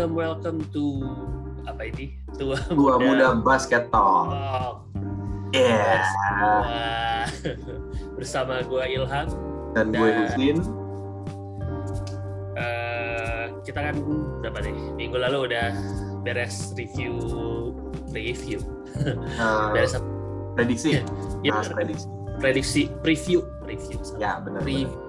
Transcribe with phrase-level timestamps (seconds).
[0.00, 0.84] welcome, welcome to
[1.68, 2.16] apa ini?
[2.40, 4.32] Tua, Tua Muda Basket Talk.
[4.32, 4.76] Talk.
[5.52, 7.28] Yeah.
[8.16, 9.28] Bersama, gue Ilham.
[9.76, 10.56] Dan gue Dan- Husin.
[12.56, 13.94] Eh, kita kan
[14.40, 14.72] berapa nih?
[14.96, 15.68] Minggu lalu udah
[16.24, 17.20] beres review
[18.08, 18.64] review.
[18.96, 20.00] Eh, Beres
[20.56, 21.04] prediksi.
[21.44, 22.06] ya, Bahas prediksi.
[22.40, 24.00] prediksi preview review.
[24.00, 24.16] sama.
[24.16, 24.64] Ya benar.
[24.64, 25.08] Pre- benar.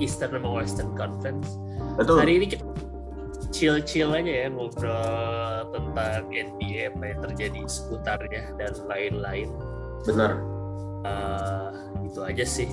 [0.00, 1.56] Eastern sama Western Conference.
[1.96, 2.16] Betul.
[2.20, 2.64] Hari ini kita
[3.52, 9.48] chill-chill aja ya ngobrol tentang NBA apa yang terjadi seputarnya dan lain-lain.
[10.06, 10.30] Benar.
[11.06, 11.70] Eh,
[12.06, 12.68] itu aja sih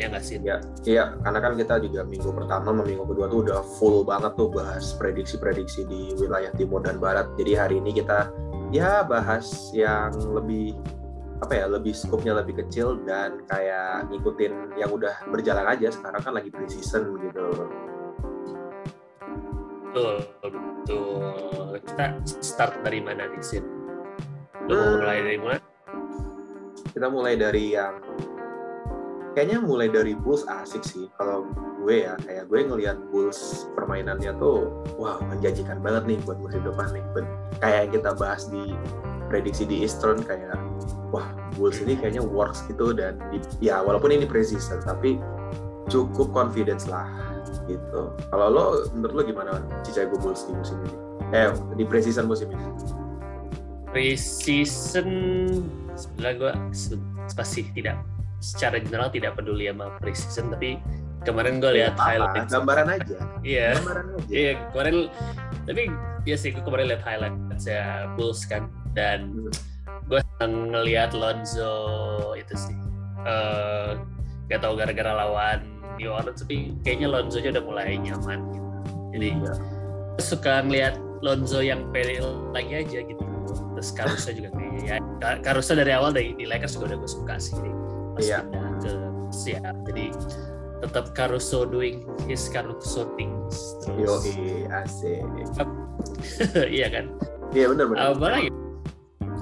[0.00, 0.36] ya nggak sih?
[0.40, 0.56] Ya,
[0.88, 4.48] iya, karena kan kita juga minggu pertama sama minggu kedua tuh udah full banget tuh
[4.48, 7.28] bahas prediksi-prediksi di wilayah timur dan barat.
[7.36, 8.32] Jadi hari ini kita
[8.72, 10.74] ya bahas yang lebih
[11.42, 15.90] apa ya, lebih skupnya lebih kecil dan kayak ngikutin yang udah berjalan aja.
[15.90, 17.46] Sekarang kan lagi pre-season gitu.
[19.92, 21.76] Betul, betul.
[21.84, 23.60] Kita start dari mana nih Sin?
[24.64, 25.60] Lu mulai dari mana?
[26.96, 28.00] Kita mulai dari yang
[29.36, 31.12] kayaknya mulai dari Bulls asik sih.
[31.20, 31.44] Kalau
[31.84, 36.88] gue ya, kayak gue ngelihat Bulls permainannya tuh wah menjanjikan banget nih buat musim depan
[36.96, 37.04] nih.
[37.12, 38.72] Ben- Kayak kita bahas di
[39.28, 40.56] prediksi di Eastern kayak
[41.12, 45.20] wah Bulls ini kayaknya works gitu dan di- ya walaupun ini preseason tapi
[45.92, 47.04] cukup confidence lah
[47.64, 48.00] gitu.
[48.28, 49.50] Kalau lo menurut lo gimana
[49.82, 50.94] Chicago Bulls di musim ini?
[51.30, 52.64] Eh di preseason musim ini?
[53.92, 55.08] Pre-season
[55.92, 56.52] sebenarnya gue
[57.32, 58.00] pasti tidak
[58.38, 60.80] secara general tidak peduli sama pre-season tapi
[61.22, 63.16] kemarin gue lihat Apa-apa, highlight gambaran aja.
[63.42, 64.24] Iya, Gambaran aja.
[64.28, 64.96] iya kemarin
[65.62, 65.82] tapi
[66.24, 70.08] ya sih gue kemarin lihat highlight ya Bulls kan dan Hmm.
[70.10, 71.72] gue ngelihat Lonzo
[72.34, 72.74] itu sih
[73.22, 73.94] eh
[74.46, 75.62] gak tau gara-gara lawan
[75.96, 78.68] New Orleans tapi kayaknya Lonzo nya udah mulai nyaman gitu
[79.12, 79.52] jadi Iya.
[80.12, 82.18] gue suka ngelihat Lonzo yang pede
[82.50, 83.22] lagi aja gitu
[83.72, 84.96] terus Caruso juga kayaknya ya
[85.40, 87.70] Caruso dari awal dari di Lakers juga udah gue suka sih jadi
[88.12, 88.38] pas Iya.
[88.42, 88.92] pindah ke
[89.30, 90.04] siap jadi
[90.80, 93.54] tetap Caruso doing his Caruso things
[93.94, 95.22] Yo, terus asik.
[96.72, 97.06] iya kan
[97.50, 98.00] Iya benar benar.
[98.10, 98.48] apa lagi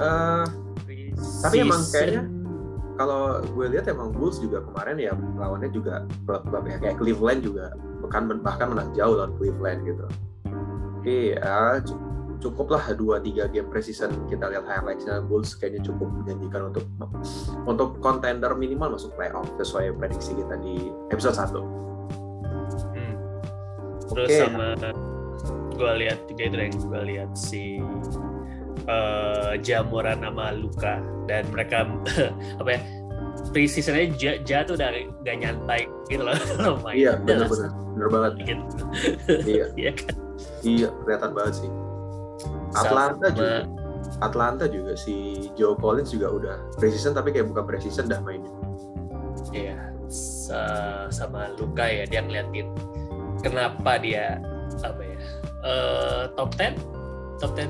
[0.00, 0.44] Eh,
[1.44, 2.24] Tapi emang kayaknya
[3.00, 7.72] kalau gue lihat emang Bulls juga kemarin ya lawannya juga klub-klub ya kayak Cleveland juga
[8.04, 10.04] bahkan bahkan menang jauh lawan Cleveland gitu.
[11.00, 12.00] Tapi ya cu-
[12.44, 16.84] cukuplah dua tiga game preseason kita lihat highlightsnya Bulls kayaknya cukup menjanjikan untuk
[17.64, 21.56] untuk contender minimal masuk playoff sesuai prediksi kita di episode 1.
[21.56, 23.14] Hmm.
[24.12, 24.40] Terus Oke.
[24.44, 24.76] sama
[25.72, 27.80] gue lihat juga itu yang gue lihat si
[28.90, 31.86] eh, Jamoran sama Luka dan mereka
[32.60, 32.80] apa ya
[33.50, 34.90] preseasonnya Ja, Ja tuh udah
[35.22, 36.34] gak nyantai gitu loh
[36.84, 36.94] main.
[36.98, 38.32] Iya Udah benar banget.
[38.44, 38.64] gitu.
[39.46, 40.14] Iya Iya kan?
[40.60, 41.70] iya kelihatan banget sih.
[42.72, 43.58] Atlanta Sama- juga
[44.20, 45.14] Atlanta juga si
[45.54, 48.50] Joe Collins juga udah preseason tapi kayak bukan preseason dah mainnya.
[49.50, 49.76] Iya,
[50.08, 52.68] sa- sama Luka ya dia ngeliatin
[53.40, 54.36] kenapa dia
[54.80, 55.16] apa ya
[55.62, 56.76] eh, top 10
[57.38, 57.68] top 10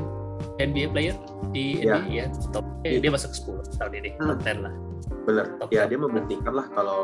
[0.62, 1.16] NBA player
[1.48, 1.81] di.
[1.81, 2.98] NBA ya top eh, Iya.
[3.00, 4.28] dia masuk 10 tahun ini Hmm.
[4.31, 4.75] top 10 lah
[5.21, 5.47] Bener.
[5.56, 5.88] Top Ya top.
[5.88, 7.00] dia membuktikan lah kalau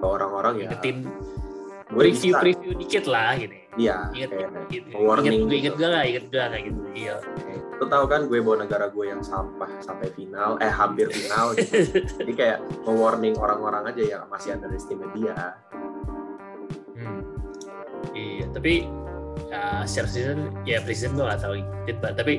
[0.00, 0.70] orang-orang ya.
[1.90, 2.38] gue preview bisa.
[2.38, 3.96] preview dikit lah gini Iya.
[4.12, 5.58] inget kayak gitu warning inget gue gitu.
[5.60, 7.16] inget gak lah inget gak kayak gitu iya
[7.72, 11.96] Lo tau kan gue bawa negara gue yang sampah sampai final, eh hampir final gitu.
[11.96, 15.56] Jadi kayak warning orang-orang aja yang masih underestimate dia.
[16.92, 17.24] Hmm.
[18.12, 18.84] Iya, tapi
[19.48, 22.14] ya, secara season ya preseason gue gak tahu banget.
[22.14, 22.34] Tapi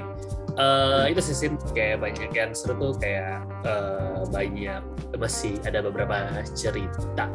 [0.57, 4.81] eh, itu season kayak banyak yang seru tuh kayak eh, banyak
[5.15, 7.29] masih ada beberapa cerita.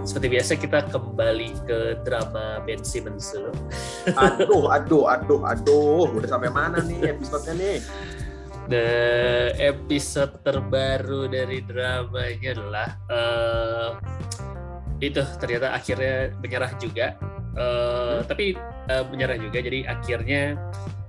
[0.00, 3.52] Seperti biasa kita kembali ke drama Ben Simmons dulu.
[4.16, 6.08] Aduh, aduh, aduh, aduh.
[6.16, 7.78] Udah sampai mana nih episode-nya nih?
[8.70, 8.88] The
[9.58, 13.90] episode terbaru dari dramanya adalah eh,
[15.04, 17.06] itu ternyata akhirnya menyerah juga.
[17.60, 18.56] Eh, Tapi
[18.88, 19.58] eh, menyerah juga.
[19.60, 20.56] Jadi akhirnya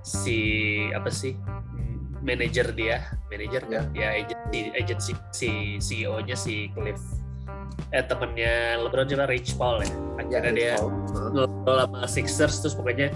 [0.02, 0.38] si
[0.92, 1.34] apa sih
[2.22, 3.90] manajer dia, manajer kan?
[3.94, 7.00] Ya agency, agency si CEO-nya si Cliff.
[7.90, 9.90] Eh temennya LeBron juga Rich Paul ya.
[10.18, 11.30] Akhirnya dia Huh?
[11.34, 13.10] ngobrol sama Sixers terus pokoknya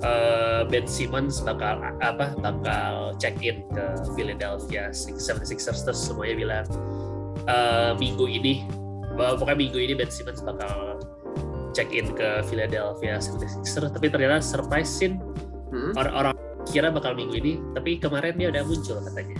[0.00, 3.84] eh, Ben Simmons bakal apa bakal check in ke
[4.14, 6.66] Philadelphia Six- 76ers terus semuanya bilang
[7.44, 8.62] eh, minggu ini
[9.16, 11.00] bahwa pokoknya minggu ini Ben Simmons bakal
[11.72, 15.18] check in ke Philadelphia 76ers tapi ternyata surprise scene
[15.76, 15.92] Hmm?
[15.92, 16.34] orang-orang
[16.64, 19.36] kira bakal minggu ini tapi kemarin dia udah muncul katanya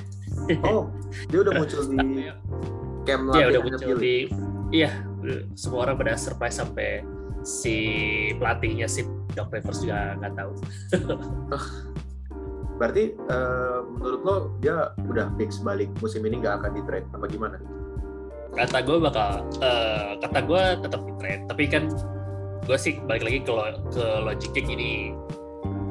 [0.63, 0.93] Oh,
[1.33, 2.29] dia udah muncul di
[3.09, 4.05] camp Iya udah latihannya muncul Philly.
[4.05, 4.17] di
[4.71, 4.91] iya
[5.57, 7.03] semua orang pada surprise sampai
[7.43, 7.77] si
[8.39, 10.53] pelatihnya si Doc Rivers juga nggak tahu.
[12.77, 17.27] Berarti uh, menurut lo dia udah fix balik musim ini nggak akan di trade apa
[17.31, 17.57] gimana?
[18.57, 21.43] Kata gue bakal, uh, kata gue tetap di trade.
[21.49, 21.83] Tapi kan
[22.65, 24.93] gue sih balik lagi ke, lo, ke logiknya gini.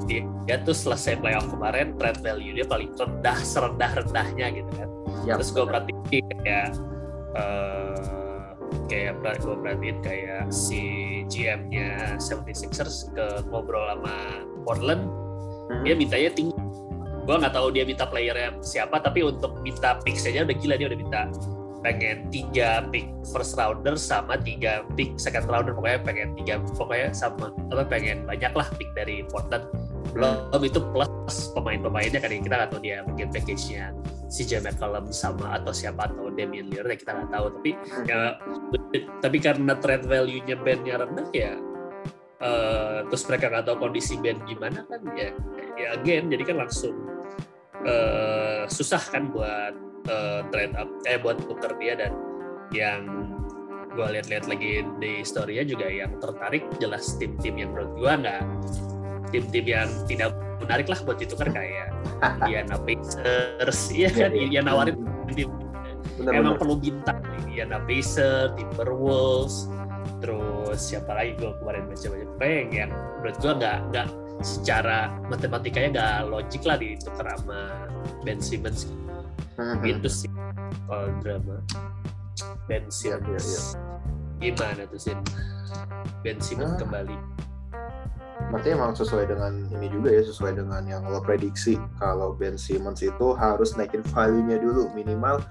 [0.06, 4.90] Dia, dia tuh selesai playoff kemarin, trade value dia paling rendah, serendah-rendahnya gitu kan.
[5.24, 6.70] Ya, Terus gue perhatiin kayak
[7.34, 8.54] uh,
[8.92, 10.82] kayak gue perhatiin kayak si
[11.32, 15.08] GM-nya 76ers ke ngobrol sama Portland,
[15.72, 15.82] hmm.
[15.88, 16.66] dia mintanya tinggi
[17.26, 20.88] gue nggak tahu dia minta playernya siapa tapi untuk minta pick saja udah gila dia
[20.94, 21.22] udah minta
[21.82, 27.50] pengen tiga pick first rounder sama tiga pick second rounder pokoknya pengen tiga pokoknya sama
[27.74, 29.66] apa pengen banyak lah pick dari Portland
[30.16, 33.92] belum itu plus pemain-pemainnya kan kita nggak tahu dia mungkin package-nya
[34.32, 38.06] si J McCollum sama atau siapa atau Damian Lillard ya kita nggak tahu tapi hmm.
[38.08, 38.20] ya
[39.20, 41.52] tapi karena trade value-nya bandnya rendah ya
[42.40, 45.30] uh, terus mereka nggak tahu kondisi band gimana kan ya
[45.76, 46.96] ya again jadi kan langsung
[47.84, 49.76] uh, susah kan buat
[50.08, 52.16] uh, trade up eh buat tuker dia dan
[52.72, 53.04] yang
[53.96, 58.44] gue lihat-lihat lagi di story juga yang tertarik jelas tim-tim yang menurut gue nggak
[59.36, 60.32] tim-tim yang tidak
[60.64, 61.92] menarik lah buat ditukar kayak
[62.40, 63.92] Indiana Pacers.
[63.92, 64.62] Iya kan ya, ya.
[64.64, 64.96] nawarin
[65.36, 65.52] tim
[66.24, 69.68] emang perlu bintang Indiana Pacers Timberwolves.
[70.24, 74.08] Terus siapa lagi gue kemarin baca-baca pengen yang menurut gue nggak nggak
[74.40, 77.60] secara matematikanya nggak logik lah ditukar sama
[78.24, 78.88] Ben Simmons.
[79.56, 79.80] Hmm.
[79.88, 80.32] gitu sih
[80.88, 81.60] kalau drama.
[82.68, 83.28] Ben iya, iya, Simmons.
[83.28, 83.62] Ya, ya, ya.
[84.36, 85.16] gimana tuh sih
[86.24, 86.80] Ben Simmons nah.
[86.84, 87.16] kembali
[88.54, 91.82] Berarti emang sesuai dengan ini juga ya, sesuai dengan yang lo prediksi.
[91.98, 95.42] Kalau Ben Simmons itu harus naikin value-nya dulu minimal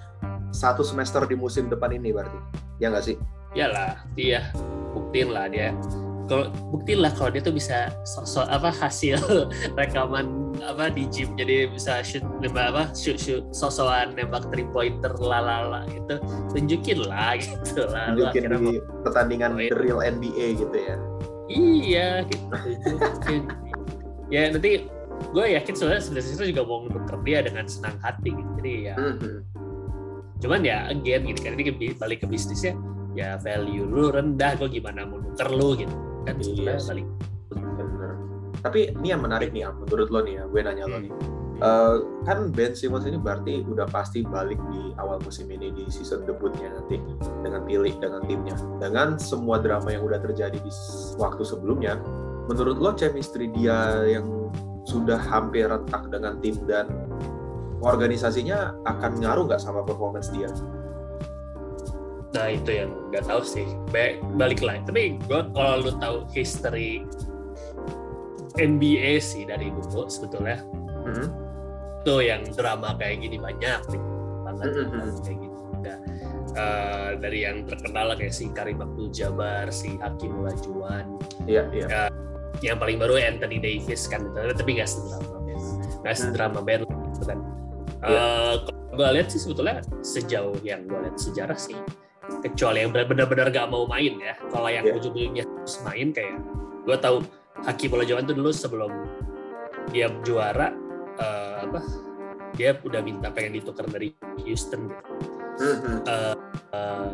[0.55, 2.38] satu semester di musim depan ini berarti.
[2.79, 3.17] Ya nggak sih?
[3.55, 4.50] Iyalah, dia
[4.94, 5.75] buktiin lah dia.
[6.25, 9.20] Kalau buktilah kalau dia tuh bisa so, so, apa hasil
[9.79, 11.37] rekaman apa di gym.
[11.37, 16.17] Jadi bisa shoot nembak apa shoot shoot sosokan nembak three pointer lalala itu
[16.49, 18.17] tunjukin lah gitu lah.
[18.17, 20.96] Tunjukin di pertandingan the real NBA gitu ya
[21.49, 22.44] iya gitu.
[24.32, 24.88] Ya nanti
[25.31, 28.50] gue yakin sebenarnya sebenarnya juga mau nuker dia dengan senang hati gitu.
[28.61, 29.37] Jadi ya mm -hmm.
[30.43, 32.76] cuman ya again gitu kan ini balik ke bisnisnya
[33.14, 35.94] ya value lu rendah gue gimana mau nuker lu gitu.
[36.25, 37.06] Kan iya balik.
[37.52, 38.12] Bener.
[38.64, 41.12] Tapi ini yang menarik nih menurut lo nih ya gue nanya lo nih
[41.60, 46.24] uh, kan Ben Simmons ini berarti udah pasti balik di awal musim ini di season
[46.24, 46.98] debutnya nanti
[47.44, 50.72] dengan pilih dengan timnya dengan semua drama yang udah terjadi di
[51.20, 52.00] waktu sebelumnya
[52.48, 54.50] menurut lo chemistry dia yang
[54.84, 56.88] sudah hampir retak dengan tim dan
[57.80, 60.48] organisasinya akan ngaruh nggak sama performance dia?
[62.34, 63.64] Nah itu yang nggak tahu sih.
[64.36, 64.82] Balik lagi.
[64.84, 67.06] Tapi gue kalau lu tahu history
[68.58, 70.60] NBA sih dari dulu sebetulnya.
[71.04, 71.44] Mm-hmm.
[72.04, 74.02] Tuh yang drama kayak gini banyak nih.
[74.44, 74.70] Banget
[75.24, 75.60] kayak gitu.
[75.84, 75.98] Nah,
[76.56, 81.18] uh, dari yang terkenal kayak si Karim Abdul Jabbar, si Hakim Olajuwon.
[81.48, 81.86] Iya, yeah, iya.
[81.88, 82.08] Yeah.
[82.08, 82.10] Uh,
[82.62, 85.58] yang paling baru Anthony Davis kan tapi nggak sedrama Ben.
[86.06, 87.38] Nggak sedrama Ben gitu kan.
[88.04, 88.08] Yeah.
[88.08, 88.20] Iya.
[88.20, 88.54] Uh,
[88.94, 91.74] gue lihat sih sebetulnya sejauh yang gue lihat sejarah sih
[92.40, 94.96] kecuali yang benar-benar gak mau main ya kalau yang yeah.
[94.96, 96.38] ujung-ujungnya harus main kayak
[96.86, 97.20] gue tahu
[97.64, 98.93] Hakim Olajuwon tuh dulu sebelum
[99.93, 100.72] dia juara
[101.20, 101.80] uh, apa
[102.54, 104.14] dia udah minta pengen ditukar dari
[104.46, 104.90] Houston
[105.58, 105.96] mm-hmm.
[106.06, 106.34] uh,
[106.70, 107.10] uh,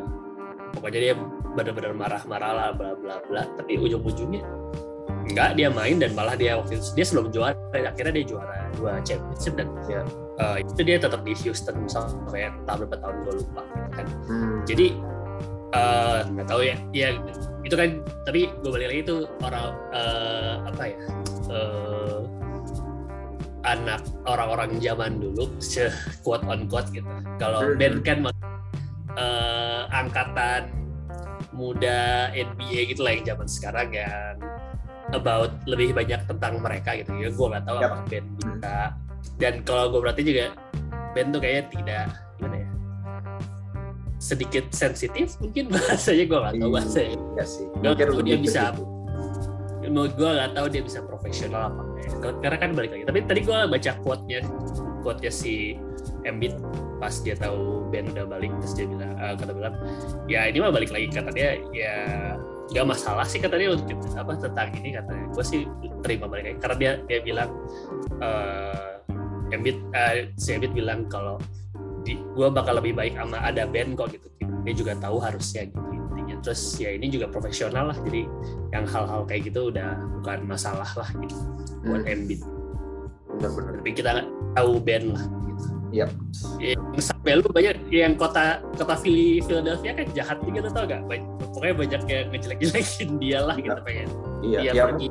[0.76, 1.14] pokoknya dia
[1.57, 4.45] benar-benar marah-marah lah bla bla bla tapi ujung-ujungnya
[5.30, 8.99] enggak dia main dan malah dia waktu itu dia sebelum juara akhirnya dia juara dua
[9.07, 10.02] championship dan ya,
[10.42, 13.62] uh, itu dia tetap di Houston sampai tahun berapa tahun gue lupa
[13.95, 14.59] kan hmm.
[14.66, 14.87] jadi
[15.75, 17.09] uh, nggak tahu ya ya
[17.62, 20.99] itu kan tapi gue balik lagi itu orang uh, apa ya
[21.52, 22.19] uh,
[23.64, 25.52] anak orang-orang zaman dulu
[26.25, 27.07] quote on quote gitu.
[27.37, 27.76] Kalau hmm.
[27.76, 28.19] Ben kan
[29.17, 30.73] uh, angkatan
[31.52, 34.37] muda NBA gitu lah yang zaman sekarang yang
[35.11, 37.12] about lebih banyak tentang mereka gitu.
[37.21, 37.88] Ya gue nggak tahu yep.
[37.90, 38.76] apa Ben bisa
[39.37, 40.57] dan kalau gue berarti juga
[41.12, 42.07] Ben tuh kayaknya tidak
[42.38, 42.69] gimana ya
[44.21, 47.17] sedikit sensitif mungkin bahasanya gue nggak tahu iya, bahasanya.
[47.40, 47.67] ya sih.
[47.81, 48.62] Gak dia bisa
[49.91, 51.83] menurut gue nggak tahu dia bisa profesional apa
[52.15, 53.05] enggak karena kan balik lagi.
[53.05, 54.39] Tapi tadi gue baca quote-nya
[55.03, 55.75] quote-nya si
[56.23, 56.55] Embiid
[57.01, 59.75] pas dia tahu Ben udah balik terus dia bilang uh, kata bilang
[60.29, 61.59] ya ini mah balik lagi kata dia.
[61.75, 61.95] Ya
[62.71, 65.67] nggak masalah sih katanya untuk apa tentang ini katanya gue sih
[66.07, 67.51] terima mereka karena dia dia bilang
[68.23, 69.03] uh,
[69.51, 71.43] Embiid uh, si Embiid bilang kalau
[72.07, 74.27] gue bakal lebih baik sama ada band kok gitu.
[74.61, 76.00] Dia juga tahu harusnya gitu
[76.41, 77.99] terus ya ini juga profesional lah.
[78.03, 78.27] Jadi
[78.73, 81.37] yang hal-hal kayak gitu udah bukan masalah lah gitu.
[81.87, 82.13] Buat Hmm.
[82.13, 82.41] Embiid.
[83.39, 84.11] Benar-benar tapi kita
[84.53, 85.65] tahu band lah gitu.
[85.91, 86.07] Iya.
[86.63, 91.03] yang sampai lu banyak yang kota kota Philly Philadelphia kan jahat juga lu tau gak
[91.11, 94.09] banyak, pokoknya banyak yang ngejelek-jelekin dia lah gitu pengen
[94.47, 95.09] iya dia ya, pergi.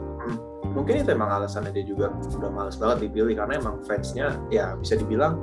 [0.71, 4.95] Mungkin itu emang alasannya dia juga udah males banget dipilih karena emang fansnya ya bisa
[4.95, 5.35] dibilang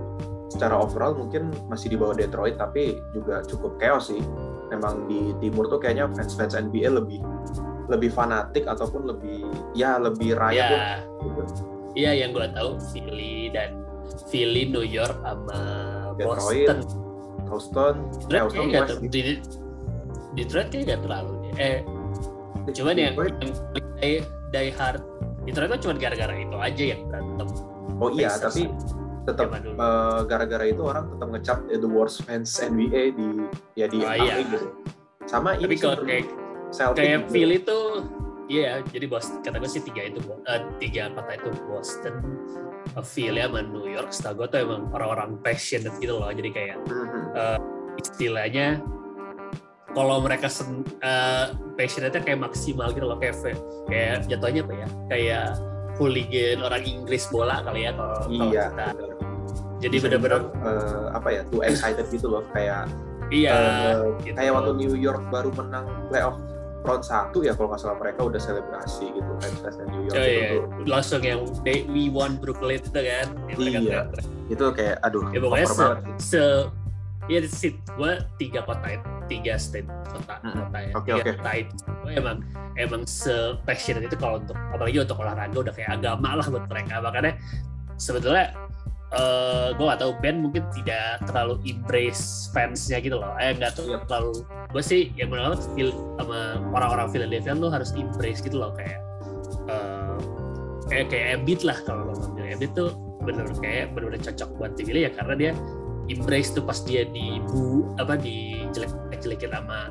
[0.48, 4.22] secara overall mungkin masih di bawah Detroit tapi juga cukup chaos sih
[4.74, 7.20] emang di timur tuh kayaknya fans-fans NBA lebih
[7.86, 11.42] lebih fanatik ataupun lebih ya lebih riot ya gitu.
[11.94, 13.78] iya yang gue tahu Philly dan
[14.26, 15.58] Philly New York sama
[16.18, 16.78] Detroit, Boston
[17.46, 17.94] Houston
[18.26, 19.42] Detroit Houston West ter- di-
[20.36, 21.52] Detroit kayaknya nggak terlalu deh.
[21.56, 21.76] eh
[22.74, 23.34] cuman yang, Detroit.
[23.38, 23.52] yang
[23.96, 24.16] die,
[24.50, 25.00] die hard
[25.46, 27.48] Detroit kan cuma gara-gara itu aja yang berantem
[27.96, 28.62] oh iya Pacers tapi
[29.26, 29.74] tetap dulu.
[29.74, 33.26] eh, gara-gara itu orang tetap ngecap eh, the worst fans NBA di
[33.74, 34.40] ya di Oh, iya.
[34.40, 34.70] gitu
[35.24, 36.24] sama tapi ini kalau kayak
[36.68, 37.30] Celtic kayak juga.
[37.30, 37.84] Philly tuh
[38.46, 42.14] iya jadi bos kata gue sih tiga itu eh, tiga kota itu Boston
[42.88, 46.76] eh, Philly sama New York setahu gue tuh emang orang-orang passionate gitu loh jadi kayak
[46.86, 47.22] Mhm.
[47.96, 48.78] istilahnya
[49.88, 53.34] kalau mereka sen, eh, passionate kayak maksimal gitu loh kayak
[53.86, 55.46] kayak jatuhnya apa ya kayak
[55.96, 58.86] hooligan orang Inggris bola kali ya kalau kalau iya kita.
[59.76, 62.88] Jadi bener-bener dibilang, eh, apa ya too excited gitu loh kayak
[63.28, 64.34] iya eh, gitu.
[64.34, 66.36] kayak waktu New York baru menang playoff
[66.86, 70.22] round satu ya kalau nggak salah mereka udah selebrasi gitu fans fans New York Oh,
[70.22, 70.46] itu iya.
[70.54, 74.00] tuh langsung yang they, we won Brooklyn itu kan yang Iya.
[74.46, 75.90] itu kayak aduh ya pokoknya se, sih.
[76.22, 76.42] se
[77.26, 78.86] ya situ gue tiga kota
[79.26, 81.74] tiga state kota kota ya Oke, tiga kota itu
[82.06, 82.36] Gua emang
[82.78, 83.34] emang se
[83.66, 87.34] passionate itu kalau untuk apalagi untuk olahraga udah kayak agama lah buat mereka makanya
[87.98, 88.54] sebetulnya
[89.06, 93.86] eh gue gak tahu band mungkin tidak terlalu embrace fansnya gitu loh eh nggak tuh
[93.86, 93.98] Iya.
[94.10, 94.32] terlalu
[94.74, 96.38] gue sih yang menurut sama
[96.74, 98.98] orang-orang Philadelphia tuh harus embrace gitu loh kayak
[99.70, 100.16] eh
[100.86, 102.90] kayak kayak Embiid lah kalau lo ngambil Embiid tuh
[103.22, 105.52] bener kayak bener-bener cocok buat dipilih ya karena dia
[106.06, 109.90] embrace tuh pas dia di bu apa di jelek jelekin sama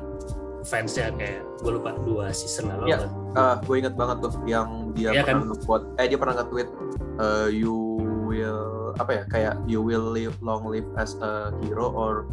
[0.64, 3.08] fansnya kayak gue lupa dua season lalu Iya.
[3.32, 6.68] Ah, gue inget banget tuh yang dia Iya pernah nge-quote eh dia pernah nge-tweet
[7.16, 7.76] eh, you
[8.24, 12.24] will apa ya kayak you will live long live as a hero or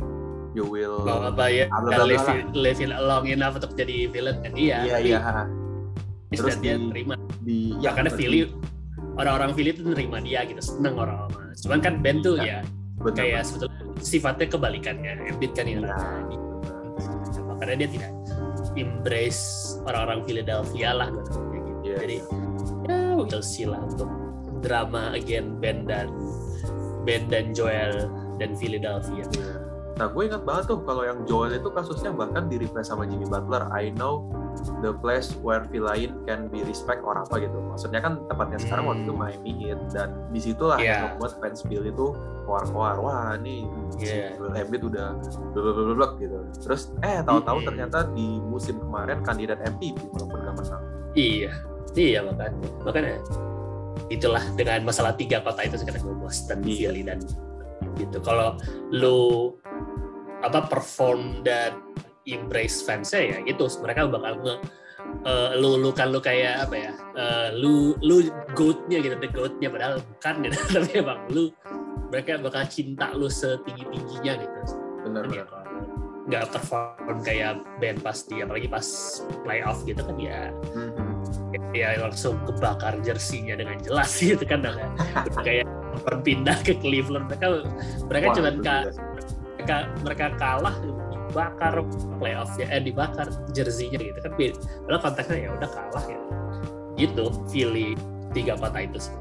[0.54, 1.66] you will apa ya
[2.06, 5.20] live, live long enough untuk jadi villain kan iya iya iya
[6.32, 8.20] terus Terus dia di- terima di ya, karena betul.
[8.22, 8.40] Philly
[9.14, 12.66] orang-orang Philly tuh nerima dia gitu seneng orang-orang cuman kan Ben tuh Iya.
[12.66, 15.94] ya Bener kayak sebetulnya sifatnya kebalikannya Embiid kan yang Iya.
[15.94, 16.38] rada
[17.44, 18.12] makanya dia tidak
[18.74, 19.44] embrace
[19.86, 21.40] orang-orang Philadelphia lah kayak gitu.
[21.84, 22.18] Iya, jadi
[22.84, 24.10] ya we'll see lah untuk
[24.64, 26.10] drama again Ben dan
[27.04, 29.56] Ben dan Joel dan Philadelphia Iya.
[29.94, 33.30] Nah, gue ingat banget tuh kalau yang Joel itu kasusnya bahkan di replace sama Jimmy
[33.30, 33.70] Butler.
[33.70, 34.26] I know
[34.82, 37.62] the place where villain can be respect or apa gitu.
[37.62, 39.22] Maksudnya kan tempatnya sekarang waktu itu Hmm.
[39.22, 40.90] Miami Heat dan di situlah Iya.
[40.90, 42.06] yang membuat fans Bill itu
[42.42, 42.96] keluar-keluar.
[42.98, 44.34] Wah, nih Iya.
[44.34, 45.08] si Joel Embiid udah
[45.54, 46.38] blablabla gitu.
[46.58, 47.68] Terus eh tahu-tahu Hmm.
[47.70, 50.84] ternyata di musim kemarin kandidat MVP walaupun gak menang.
[51.14, 51.54] iya
[51.94, 53.22] iya makanya makanya
[54.12, 56.90] itulah dengan masalah tiga kota itu sekarang gue Boston Iya.
[56.92, 57.20] Philly dan
[58.00, 58.18] gitu.
[58.24, 58.58] Kalau
[58.90, 59.54] lu
[60.44, 61.80] apa perform dan
[62.28, 64.56] embrace fansnya ya itu mereka bakal nge
[65.28, 69.68] eh, lu lu kan lu kayak apa ya eh, lu lu goatnya gitu the goatnya.
[69.72, 70.58] Padahal bukan gitu.
[70.80, 71.44] Tapi emang lu
[72.12, 74.60] mereka bakal cinta lu setinggi tingginya gitu.
[75.04, 75.48] Benar kan ya benar.
[75.50, 75.64] kalau
[76.24, 78.88] nggak perform kayak band pas di apalagi pas
[79.44, 80.56] playoff gitu kan ya.
[80.72, 80.93] Mhm.
[81.74, 84.66] Ya langsung kebakar jersinya dengan jelas gitu kan
[85.42, 85.66] kayak
[86.26, 87.30] pindah ke Cleveland.
[87.30, 87.48] Mereka
[88.10, 88.76] mereka Wah, cuma ka,
[89.58, 91.74] mereka mereka kalah dibakar
[92.18, 94.32] playoffnya eh dibakar jersinya gitu kan.
[94.36, 96.20] Padahal konteksnya ya udah kalah ya
[96.98, 97.98] gitu Philly
[98.34, 99.16] tiga kota itu sih.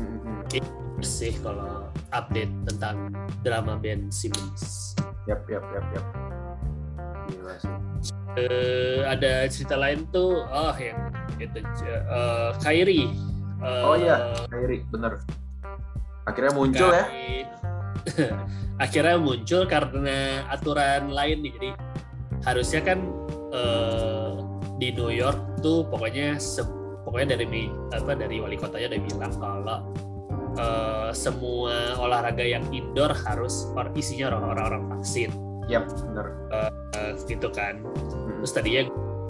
[0.00, 0.60] Mhm.
[1.02, 3.10] sih kalau update tentang
[3.42, 4.94] drama Ben Simmons.
[5.26, 6.06] Yap, yap, yap, yap.
[7.26, 7.91] Gila sih.
[8.32, 10.96] Eh, ada cerita lain tuh oh yang
[11.36, 13.12] itu eh Kyrie
[13.62, 15.22] Eh, Oh iya, Kyrie, bener.
[16.26, 17.06] Akhirnya muncul ya.
[17.06, 17.46] Kyrie-
[18.82, 21.68] akhirnya muncul karena aturan lain nih jadi
[22.42, 22.98] harusnya kan
[23.54, 24.32] eh,
[24.82, 26.66] di New York tuh pokoknya se-
[27.06, 29.78] pokoknya dari apa dari wali kotanya udah bilang kalau
[30.58, 35.30] eh, semua olahraga yang indoor harus isinya orang-orang vaksin
[35.66, 36.26] Yap, bener.
[36.92, 38.40] Eh, gitu kan Mhm.
[38.40, 38.82] terus tadinya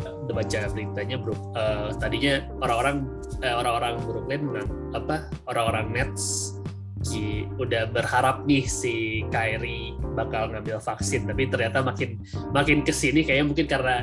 [0.03, 2.97] udah baca beritanya bro eh, tadinya orang-orang
[3.39, 6.57] eh, orang-orang Brooklyn bilang apa orang-orang Nets
[7.03, 12.19] ki- udah berharap nih si Kyrie bakal ngambil vaksin tapi ternyata makin
[12.51, 13.97] makin ke sini kayaknya mungkin karena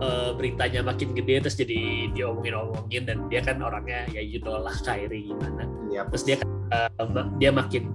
[0.00, 4.74] uh, beritanya makin gede terus jadi diomongin-omongin dan dia kan orangnya ya you know lah
[4.82, 6.10] Kyrie gimana Yap.
[6.14, 6.36] terus dia
[6.72, 7.92] uh, dia makin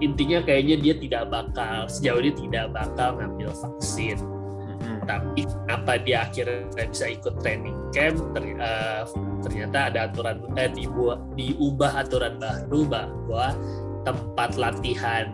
[0.00, 4.98] intinya kayaknya dia tidak bakal sejauh ini tidak bakal ngambil vaksin Mm-mm.
[5.04, 9.04] tapi kenapa dia akhirnya bisa ikut training camp ter- uh,
[9.44, 13.46] ternyata ada aturan eh, dibuat diubah aturan baru bahwa
[14.04, 15.32] tempat latihan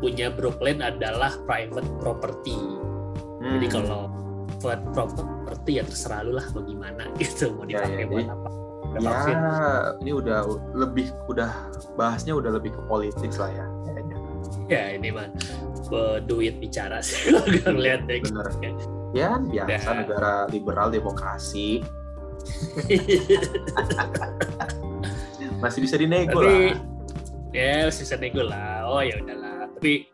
[0.00, 2.82] punya Brooklyn adalah private property
[3.42, 3.58] Hmm.
[3.58, 4.06] jadi kalau
[4.62, 8.32] buat properti ya terserah lu lah mau gimana gitu mau Ya, dipakai ya, buat jadi-
[8.32, 8.48] apa.
[8.92, 9.36] Udah ya vaksin.
[9.98, 10.38] ini udah
[10.74, 11.50] lebih udah
[11.96, 14.16] bahasnya udah lebih ke politik lah ya kayaknya.
[14.68, 15.28] Ya ini mah
[16.22, 18.46] duit bicara sih kalau ngeliat deh bener.
[19.12, 19.96] ya biasa Ya.
[19.98, 21.80] negara liberal demokrasi.
[25.62, 26.76] Masih bisa dinego tapi lah.
[27.54, 28.84] ya bisa nego lah.
[28.84, 29.70] Oh ya udahlah.
[29.78, 30.10] Tapi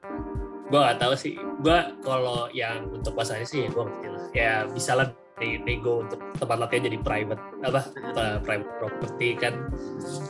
[0.68, 1.34] gua nggak tahu sih.
[1.58, 5.08] Gua kalau yang untuk pasarnya sih ya gua ngerti lah ya bisa lah
[5.38, 9.54] ne- nego untuk tempat latihan jadi private apa eh, private property kan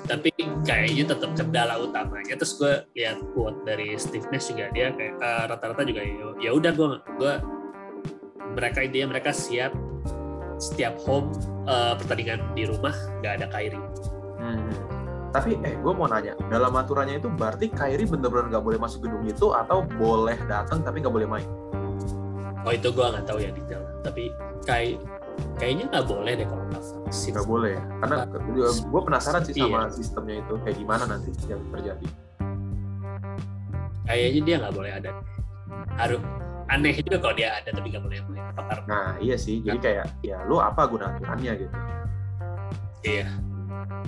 [0.05, 0.29] tapi
[0.63, 5.45] kayaknya tetap kendala utamanya terus gue lihat quote dari Steve Nash juga dia kayak eh,
[5.49, 6.03] rata-rata juga
[6.39, 6.89] ya udah gue
[7.19, 7.35] gue
[8.57, 9.73] mereka intinya mereka siap
[10.59, 11.33] setiap home
[11.67, 13.83] eh, pertandingan di rumah nggak ada Kyrie
[14.39, 14.71] Hmm.
[15.29, 19.27] Tapi eh gue mau nanya, dalam aturannya itu berarti Kyrie bener-bener nggak boleh masuk gedung
[19.29, 21.49] itu atau boleh datang tapi nggak boleh main?
[22.69, 24.29] Oh itu gue nggak tahu ya detail tapi
[24.63, 25.01] kayak
[25.57, 27.83] kayaknya nggak boleh deh kalau nggak vaksin Nggak boleh ya?
[27.99, 28.17] Karena
[28.85, 29.81] gue penasaran sih sama Iya.
[29.91, 32.07] sistemnya itu kayak gimana nanti yang terjadi.
[34.05, 35.11] kayaknya dia nggak boleh ada
[35.95, 36.21] harus
[36.69, 40.07] aneh juga kalau dia ada tapi nggak boleh apa karena Nah iya sih, jadi kayak
[40.23, 41.77] ya lu apa guna aturannya gitu?
[43.05, 43.27] iya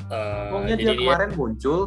[0.03, 1.79] Eh, Pokoknya dia dia- kemarin muncul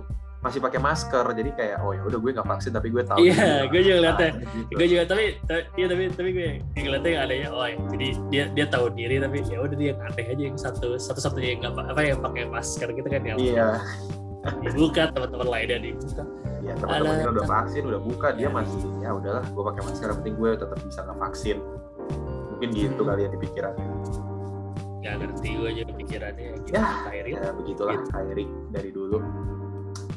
[0.43, 3.17] masih pakai masker, jadi kayak oh ya udah gue nggak vaksin tapi gue tahu.
[3.17, 4.27] Iya, gue juga liatnya.
[4.27, 4.75] Ah, gitu.
[4.75, 8.07] gue juga tapi ta- iya tapi tapi gue yang ngeliatnya yang adanya oh ya, jadi
[8.27, 11.63] dia dia tahu diri tapi ya udah dia aneh aja yang satu satu satunya yang
[11.63, 13.67] nggak pa- apa yang pakai masker gitu kan yang Iya,
[14.61, 16.23] dibuka teman-teman lainnya dibuka
[16.59, 17.33] ya teman-temannya Alah.
[17.33, 18.49] udah vaksin, udah buka, dia Ya.
[18.49, 21.57] masih ya udahlah, gue pakai masker, yang penting gue tetap bisa nggak vaksin.
[22.49, 23.87] Mungkin gitu kali ya di pikirannya.
[24.99, 27.35] nggak ngerti gue aja pikirannya gitu Ya, Kyrie.
[27.35, 28.47] Ya begitulah Gitu.
[28.71, 29.17] Dari dulu.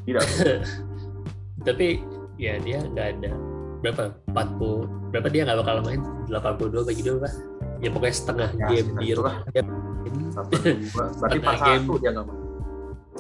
[0.07, 0.23] Tidak.
[1.67, 1.99] tapi
[2.39, 3.33] ya dia nggak ada
[3.83, 7.31] berapa 40 berapa dia nggak bakal main 82 bagi dua apa
[7.81, 9.63] ya pokoknya setengah Ya, game di rumah dia
[10.33, 12.45] Satu dua, berarti Setengah pas satu dia nggak main.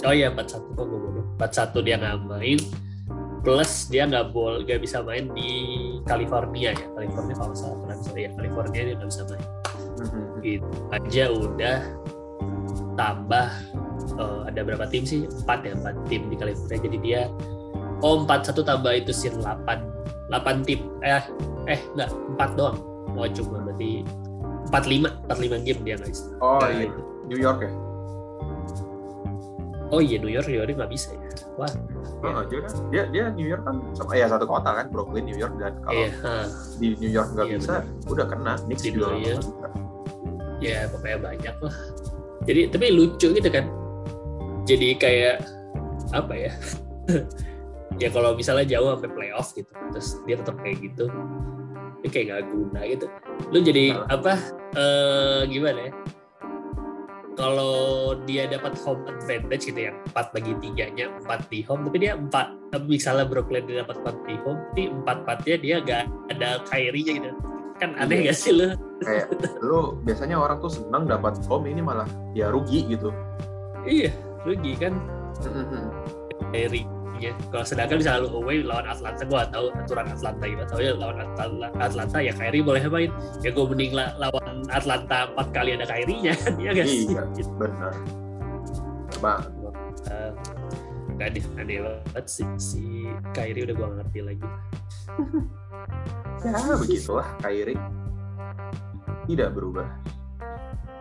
[0.04, 1.24] Oh iya 41 kok gue bodoh.
[1.40, 2.58] 41 dia nggak main.
[3.40, 5.50] Plus dia nggak boleh nggak bisa main di
[6.04, 6.86] California ya.
[6.92, 9.44] California kalau salah pernah ya California dia nggak bisa main.
[9.96, 10.22] Mhm.
[10.44, 11.78] Gitu aja udah
[12.94, 13.48] tambah
[14.08, 15.26] eh, ada berapa tim sih?
[15.26, 16.78] Empat ya empat tim di California.
[16.78, 17.20] Jadi dia
[18.00, 19.66] oh 41 tambah itu sih 8
[20.28, 20.80] 8 tim.
[21.00, 21.22] Eh
[21.66, 22.78] eh enggak 4 doang.
[23.12, 24.04] Oh cuma berarti
[24.68, 26.26] 45 45 game dia bisa.
[26.38, 27.00] Oh iya, itu.
[27.26, 27.70] New York ya.
[29.86, 31.30] Oh iya New York New York nggak bisa ya.
[31.56, 31.70] Wah.
[32.18, 35.36] Oh, dia, kan- dia dia New York kan sama ya satu kota kan Brooklyn New
[35.36, 36.34] York dan kalau Iya, ha.
[36.76, 37.74] di New York nggak Iya, bisa
[38.08, 39.44] udah kena Knicks Di New York.
[40.58, 41.74] ya pokoknya banyak lah
[42.42, 43.68] jadi tapi lucu gitu kan
[44.66, 45.36] jadi kayak
[46.12, 46.52] apa ya?
[47.96, 51.08] Ya kalau misalnya jauh sampai playoff gitu terus dia tetap kayak gitu
[51.96, 53.06] ini kayak nggak guna gitu.
[53.48, 54.04] Lu jadi Nah.
[54.12, 54.32] apa?
[54.76, 55.92] Eh gimana ya?
[57.36, 57.76] Kalau
[58.24, 62.32] dia dapat home advantage gitu yang 4 bagi tiganya 4 di home tapi dia 4
[62.84, 66.02] misalnya Brooklyn dia dapat 4 di home tapi 4 empatnya dia gak
[66.32, 67.28] ada Kyrie-nya gitu.
[67.76, 68.28] Kan aneh Iya.
[68.28, 68.68] gak sih lu?
[69.00, 69.24] Kayak
[69.60, 73.08] lu biasanya orang tuh senang dapat home ini malah ya rugi gitu.
[73.84, 74.12] Iya
[74.46, 74.94] rugi kan?
[75.42, 75.82] Mhm.
[76.52, 80.68] Kyrie-nya kalau sedangkan misalnya lu away lawan Atlanta gua tahu aturan Atlanta gimana.
[80.68, 83.10] Tahu ya lawan Atlanta, Atlanta ya Kyrie boleh main.
[83.42, 87.10] Ya gue mending la- lawan Atlanta empat kali ada Kyrie-nya ya gak sih?
[87.10, 87.50] Iya gitu.
[87.56, 87.92] benar.
[89.18, 89.42] Bang
[90.06, 90.30] Eh,
[91.16, 92.46] Gak aneh, aneh banget sih.
[92.60, 92.84] Si
[93.32, 94.46] Kyrie udah gua nggak ngerti lagi.
[96.44, 97.80] Ya begitulah Kyrie.
[99.26, 99.88] Tidak berubah.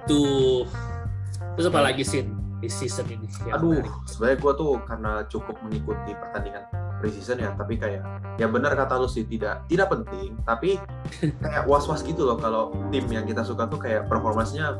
[0.08, 0.64] Tuh
[1.56, 2.24] terus apa lagi sih
[2.66, 6.66] di season ini aduh sebenarnya gue tuh karena cukup mengikuti pertandingan
[6.98, 8.02] preseason ya tapi kayak
[8.42, 10.82] ya benar kata lu sih tidak tidak penting tapi
[11.46, 14.74] kayak was was gitu loh kalau tim yang kita suka tuh kayak performanya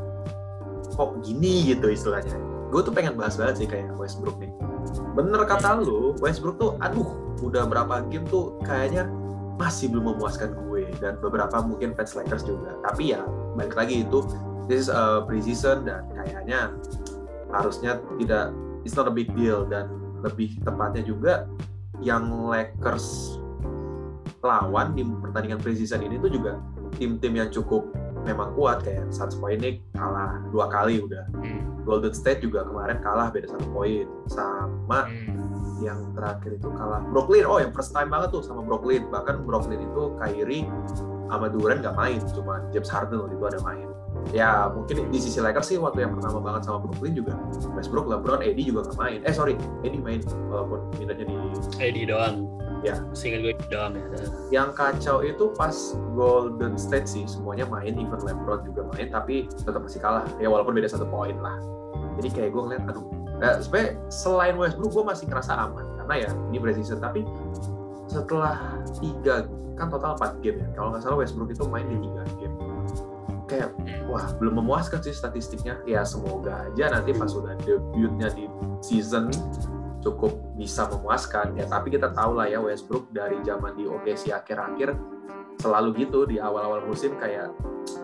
[0.94, 2.38] kok gini gitu istilahnya.
[2.70, 4.50] Gue tuh pengen bahas banget sih kayak Westbrook nih.
[5.18, 7.06] Bener kata lu Westbrook tuh aduh
[7.44, 9.06] udah berapa game tuh kayaknya
[9.56, 12.76] masih belum memuaskan gue dan beberapa mungkin fans Lakers juga.
[12.86, 13.22] Tapi ya
[13.56, 14.22] balik lagi itu
[14.66, 16.74] this is a preseason dan kayaknya
[17.62, 18.52] harusnya tidak
[18.84, 19.88] it's not a big deal dan
[20.24, 21.46] lebih tepatnya juga
[22.00, 23.38] yang Lakers
[24.44, 26.60] lawan di pertandingan preseason ini tuh juga
[26.96, 27.88] tim-tim yang cukup
[28.26, 31.24] memang kuat kayak Suns ini kalah dua kali udah.
[31.38, 31.62] Hmm.
[31.86, 35.38] Golden State juga kemarin kalah beda satu poin sama Hmm.
[35.78, 37.46] yang terakhir itu kalah Brooklyn.
[37.46, 39.06] Oh yang first time banget tuh sama Brooklyn.
[39.12, 40.66] Bahkan Brooklyn itu Kyrie
[41.30, 43.86] sama Durant nggak main, cuma James Harden waktu itu ada main.
[44.34, 47.38] Ya mungkin di sisi Lakers sih waktu yang pertama banget sama Brooklyn juga
[47.78, 49.18] Westbrook, LeBron, AD juga nggak main.
[49.22, 49.54] Eh sorry,
[49.86, 51.36] AD main walaupun minutnya di
[51.78, 52.50] Eddie doang.
[52.84, 53.02] Ya.
[53.16, 54.06] Seingat gue doang ya.
[54.54, 55.74] yang kacau itu pas
[56.14, 60.76] Golden State sih semuanya main even LeBron juga main tapi tetap masih kalah ya walaupun
[60.76, 61.56] beda satu poin lah
[62.20, 63.04] jadi kayak gue ngeliat aduh
[63.38, 67.26] nah, sebenarnya selain Westbrook gue masih ngerasa aman karena ya ini preseason tapi
[68.06, 68.56] setelah
[69.02, 72.55] tiga kan total 4 game ya kalau nggak salah Westbrook itu main di tiga game
[73.46, 73.70] kayak
[74.10, 75.80] wah belum memuaskan sih statistiknya.
[75.86, 78.50] Ya semoga aja nanti pas udah debutnya di
[78.82, 79.30] season
[80.02, 81.56] cukup bisa memuaskan.
[81.58, 84.94] Ya tapi kita tahu lah ya Westbrook dari zaman di OKC akhir-akhir
[85.56, 87.48] selalu gitu di awal-awal musim kayak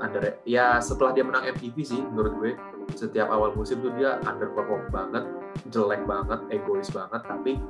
[0.00, 2.52] under ya setelah dia menang MVP sih menurut gue.
[2.96, 5.24] Setiap awal musim tuh dia underperform banget
[5.70, 7.60] jelek banget egois banget tapi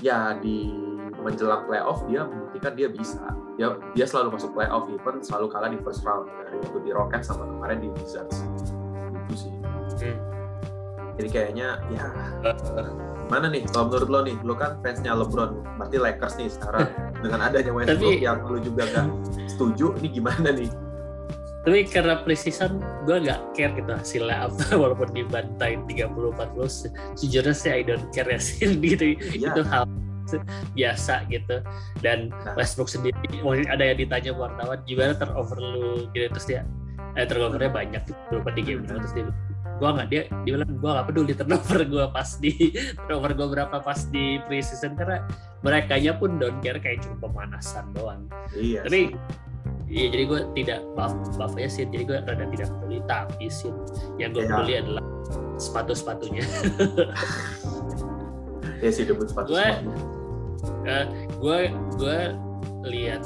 [0.00, 0.72] ya di
[1.16, 3.22] menjelang playoff dia membuktikan dia bisa.
[3.56, 6.28] Dia dia selalu masuk playoff even selalu kalah di first round.
[6.28, 8.44] Dari waktu di Rockets sama kemarin di Wizards.
[9.26, 9.52] Itu sih.
[9.96, 10.18] Hmm.
[11.16, 12.06] jadi kayaknya ya
[13.32, 13.64] mana nih?
[13.72, 16.86] Kalau menurut lo nih lo kan fansnya LeBron berarti Lakers nih sekarang.
[17.24, 19.08] Dengan adanya Westbrook Tapi- yang lo juga gak
[19.56, 20.68] setuju ini gimana nih
[21.66, 26.38] Tapi karena precision gue nggak care gitu hasilnya apa walaupun dibantai 30-40
[26.70, 29.50] se- sejujurnya sih I don't care ya sih gitu Iya.
[29.50, 29.82] itu hal
[30.74, 31.62] biasa gitu
[32.02, 32.54] dan Nah.
[32.54, 36.62] Westbrook sendiri mungkin ada yang ditanya wartawan gimana terover lu gitu terus dia
[37.14, 39.30] eh, turnovernya banyak gitu di game terus dia
[39.78, 42.52] gua nggak dia dia bilang gua nggak peduli turnover gua pas di
[43.06, 45.22] turnover gua berapa pas di preseason karena
[45.62, 48.26] mereka pun don't care kayak cuma pemanasan doang
[48.56, 49.16] iya tapi sih.
[49.86, 53.70] Iya jadi gue tidak buff buff aja sih jadi gue rada tidak peduli tapi sih
[54.16, 54.50] yang gue Iya.
[54.52, 55.04] peduli adalah
[55.64, 56.42] sepatu sepatunya
[58.78, 59.90] ya sih debut sepatu Gue- sepatu.
[61.38, 61.58] gue
[61.96, 62.18] gue
[62.84, 63.22] lihat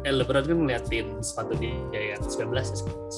[0.00, 1.76] eh LeBron kan ngeliatin sepatu dia
[2.16, 2.64] yang 19 ya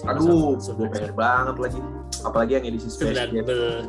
[0.03, 1.81] 19 aduh gue pengen banget lagi.
[2.23, 3.31] Apalagi yang edisi Space Jam.
[3.31, 3.87] 19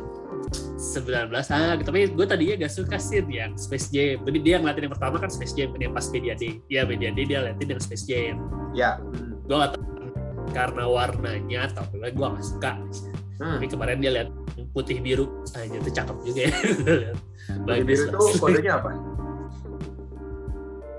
[0.78, 4.22] 19 ah tapi gue tadinya gak suka sih yang Space Jam.
[4.22, 6.62] Tapi dia ngeliatin yang pertama kan Space Jam yang pas Media Day.
[6.68, 8.38] Ya Media Day dia liatin yang Space Jam
[8.74, 8.98] ya.
[8.98, 9.38] Hmm.
[9.44, 9.82] gue gak tahu.
[10.50, 12.72] Karena warnanya atau apa gue gak suka.
[13.34, 13.58] Hmm.
[13.58, 14.30] tapi kemarin dia lihat
[14.70, 15.26] putih biru.
[15.52, 16.54] Aja itu cakep juga ya.
[17.66, 18.90] Bagi bagus biru itu kodenya apa?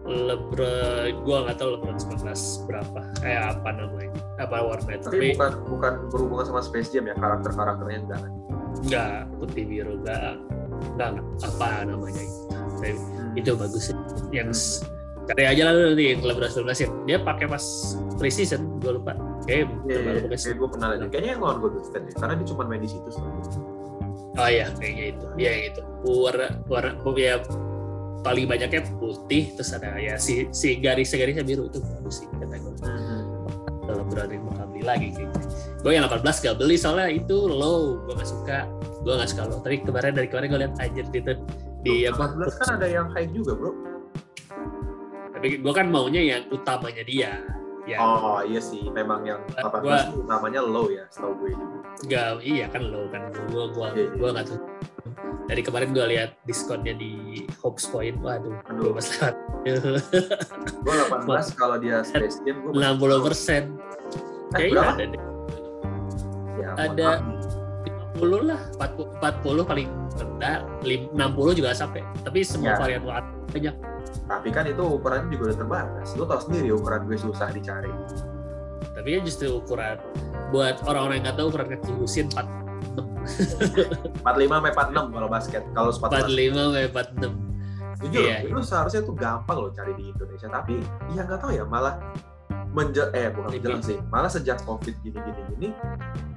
[0.06, 3.00] Lebron gue nggak tahu Lebron 19 berapa.
[3.26, 4.12] Eh apa namanya?
[4.38, 5.08] Apa warna itu.
[5.08, 7.16] Tapi tapi bukan bukan berhubungan sama Space Jam ya?
[7.18, 8.20] Karakter karakternya enggak?
[8.22, 8.32] Kan
[8.86, 10.34] nggak putih biru nggak.
[10.94, 12.22] Nggak nggak, apa namanya?
[12.22, 13.40] Itu Tapi Hmm.
[13.40, 13.96] itu bagus sih.
[14.30, 14.82] Yang s-
[15.26, 17.66] cari aja lah nanti 19 ya dia pakai pas
[18.22, 21.10] preseason gue lupa kayak Iya, terbaru pakai kayak gue pernah lihat.
[21.14, 23.10] Kayaknya yang lawan Golden State ya, karena dia cuma main di situ.
[23.10, 23.76] gue.
[24.36, 25.26] Oh iya, kayaknya itu.
[25.40, 25.82] Iya itu.
[26.06, 27.36] Warna warna ya
[28.26, 32.74] paling banyaknya putih terus ada ya si si garis-garisnya biru itu bagus sih kata gue.
[33.86, 35.42] Kalau berani bakal beli lagi kayaknya.
[35.86, 38.60] Gue yang 18 gak beli soalnya itu low, gue gak suka.
[39.06, 39.62] Gue gak suka low.
[39.62, 41.32] Tapi kemarin dari kemarin gue liat aja gitu
[41.86, 42.34] di apa?
[42.34, 43.95] 14 kan ada yang high juga bro.
[45.46, 47.38] Tapi gue kan maunya yang utamanya dia.
[47.86, 51.78] Ya, Oh iya sih, memang yang 18 Gua- namanya low ya, setahu gue juga.
[52.04, 53.30] Gak, iya kan low kan.
[53.46, 54.18] Gue gua Iya, iya.
[54.18, 54.58] gua gak tahu.
[55.46, 57.14] Dari kemarin gue lihat diskonnya di
[57.62, 58.90] Hopes Point, waduh, Aduh.
[58.90, 59.36] gue pas lewat.
[60.82, 63.64] Gue 18 kalau dia Space Jam gue 60 persen.
[64.58, 64.90] Eh, Kayaknya berapa?
[64.90, 65.22] ada deh.
[66.56, 68.18] Ya, ada maaf.
[68.18, 72.02] 50 lah, 40, 40 paling rendah, lim- 60 juga sampai.
[72.26, 72.78] Tapi semua Ya.
[72.82, 73.76] varian warna banyak.
[74.26, 76.08] Tapi kan itu ukurannya juga udah terbatas.
[76.16, 77.92] Lo tau sendiri ukuran gue susah dicari.
[78.96, 79.98] Tapi kan justru ukuran
[80.50, 85.64] buat orang-orang yang nggak tahu ukuran kaki Husin 46, 45 sampai 46 kalau basket.
[85.76, 86.32] Kalau sepatu basket.
[86.32, 87.46] 45 sampai 46.
[87.96, 90.48] Jujur, Iya, itu seharusnya tuh gampang loh cari di Indonesia.
[90.52, 90.76] Tapi
[91.16, 91.96] ya nggak tahu ya, malah
[92.76, 93.98] menje eh bukan menjelang sih.
[94.12, 95.70] Malah sejak COVID gini-gini gini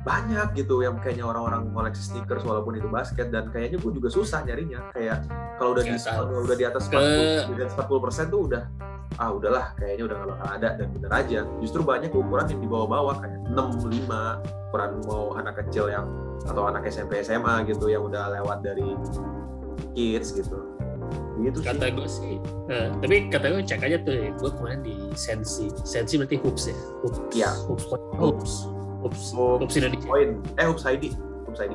[0.08, 4.40] banyak gitu yang kayaknya orang-orang koleksi sneakers walaupun itu basket dan kayaknya gue juga susah
[4.40, 6.24] nyarinya kayak kalau udah di Nggak tahu.
[6.24, 8.62] kalau udah di atas Ke- 40 di atas 40 persen tuh udah
[9.18, 12.68] ah udahlah kayaknya udah nggak bakal ada dan bener aja justru banyak ukuran yang di
[12.68, 14.08] bawah-bawah kayak 65
[14.64, 16.06] ukuran mau anak kecil yang
[16.46, 18.94] atau anak SMP SMA gitu yang udah lewat dari
[19.92, 20.56] kids gitu
[21.38, 22.34] gitu sih Kata gue sih,
[22.66, 24.34] eh, tapi kata gue cek aja tuh, ya.
[24.34, 25.70] gue kemarin di Sensi.
[25.86, 26.74] Sensi berarti hoops ya?
[27.06, 27.18] Hoops.
[27.30, 27.50] Iya.
[27.62, 27.84] Hoops.
[27.86, 28.18] Hoops.
[28.18, 28.52] Hoops.
[29.08, 29.32] Hoops.
[29.32, 29.60] Hoops.
[29.64, 30.04] Hoops Indonesia.
[30.04, 31.04] poin eh Hoops ID
[31.48, 31.72] Hoops ID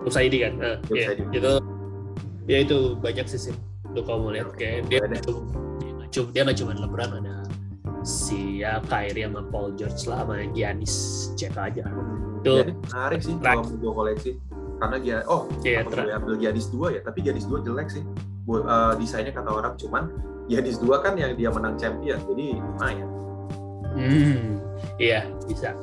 [0.00, 0.52] Hoops ID kan?
[0.58, 1.12] Eh, Hoops iya.
[1.12, 1.20] ID.
[1.30, 1.52] Itu,
[2.46, 3.54] ya itu banyak sih sih.
[3.90, 5.04] Lu kalau mau lihat kayak dia
[6.10, 7.36] cuma dia nggak cuma dia LeBron ada
[8.02, 10.94] si ya Kyrie sama Paul George lah sama Giannis
[11.36, 11.84] cek aja
[12.40, 12.64] Tuh.
[12.64, 14.30] Giannis menarik sih kalau gue koleksi
[14.80, 17.88] karena dia oh Iya, apa tra- gue ambil Giannis 2 ya tapi Giannis 2 jelek
[17.92, 18.02] sih
[18.42, 20.08] Bu- eh, desainnya kata orang cuman
[20.48, 23.08] Giannis 2 kan yang dia menang champion jadi lumayan
[23.90, 24.59] Hmm,
[24.96, 25.74] iya bisa.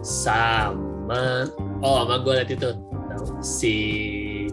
[0.00, 1.48] Sama,
[1.80, 2.70] oh sama gue liat itu.
[3.10, 3.24] Tahu?
[3.40, 3.74] Si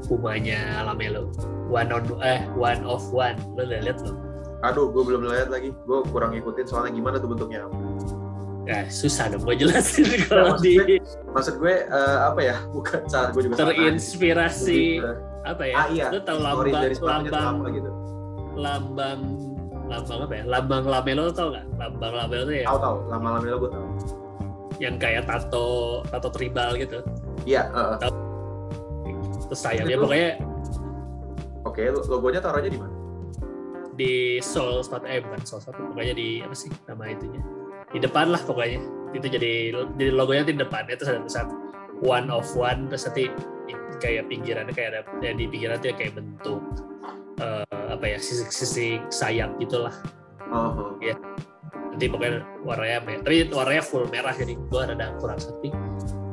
[0.05, 1.31] Pumanya Lamelo,
[1.67, 4.13] one on eh one of one, lo udah liat lo?
[4.61, 5.73] aduh gue belum lihat lagi.
[5.85, 7.65] Gue kurang ngikutin soalnya gimana tuh bentuknya.
[8.69, 11.01] Ya susah dong gue jelasin kalau maksud di gue-
[11.33, 12.55] maksud gue eh, apa ya?
[12.69, 15.01] Bukan saat gue juga terinspirasi.
[15.41, 15.73] Apa ya?
[15.73, 17.89] ah iya Lo tau lambang lambang gitu?
[18.53, 19.19] lambang
[19.91, 20.43] lambang apa ya?
[20.47, 21.65] Lambang Lamelo lo tau nggak?
[21.75, 23.87] Lambang Lamelo tuh ya tahu tahu lama-lama lo gue tahu
[24.81, 27.03] yang kayak tato tato tribal gitu.
[27.45, 28.11] iya eh, eh.
[29.51, 30.29] Terus sayapnya Itu- pokoknya
[31.67, 32.95] oke logonya taruhnya di mana
[33.93, 37.41] di sol sepatu eh bukan sol sepatu pokoknya di apa sih nama itunya
[37.91, 38.79] di depan lah pokoknya
[39.11, 41.47] itu jadi jadi logonya di depannya terus ada tulisan
[42.01, 43.27] one of one terus nanti
[44.01, 46.61] kayak pinggirannya kayak ada ya di pinggiran tuh kayak bentuk
[47.41, 49.93] eh, apa ya sisi-sisi sayap gitulah.
[50.51, 50.99] Oh, oh.
[51.91, 55.69] nanti pokoknya warnanya merah tapi warnanya full merah jadi gua rada kurang sepi.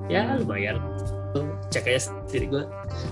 [0.06, 0.78] Ya lumayan.
[1.34, 2.64] Tuh cek aja sendiri gua.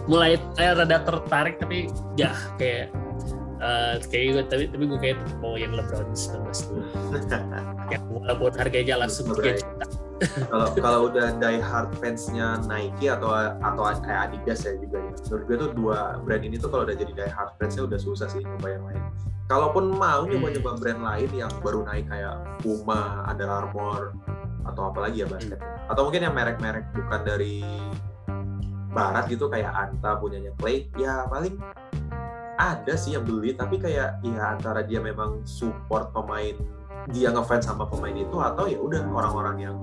[0.06, 2.30] Mulai eh, rada tertarik tapi ya
[2.60, 2.94] kayak
[3.60, 6.82] eh, kayak gue tapi tapi gue kayak mau yang LeBron 19 dulu.
[7.94, 9.30] Yang walaupun harganya langsung.
[9.30, 9.86] 3 juta
[10.48, 15.12] kalau kalau udah die hard fansnya Nike atau atau kayak Adidas ya juga ya.
[15.12, 18.28] Menurut gue tuh dua brand ini tuh kalau udah jadi die hard fansnya udah susah
[18.32, 19.02] sih nyoba yang lain.
[19.46, 24.16] Kalaupun mau nyoba nyoba brand lain yang baru naik kayak Puma Under Armour
[24.66, 25.60] atau apa lagi ya basket.
[25.86, 27.62] Atau mungkin yang merek-merek bukan dari
[28.96, 31.60] barat gitu kayak Anta punyanya Clay ya paling
[32.56, 33.52] ada sih yang beli.
[33.52, 36.56] Tapi kayak ya antara dia memang support pemain
[37.14, 39.76] dia ngefans sama pemain itu atau ya udah orang-orang yang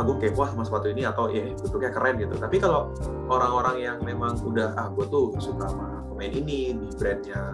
[0.00, 2.32] ah gue kepo sama sepatu ini atau ya bentuknya keren gitu.
[2.40, 2.88] Tapi kalau
[3.28, 7.52] orang-orang yang memang udah ah gue tuh suka sama pemain ini di brandnya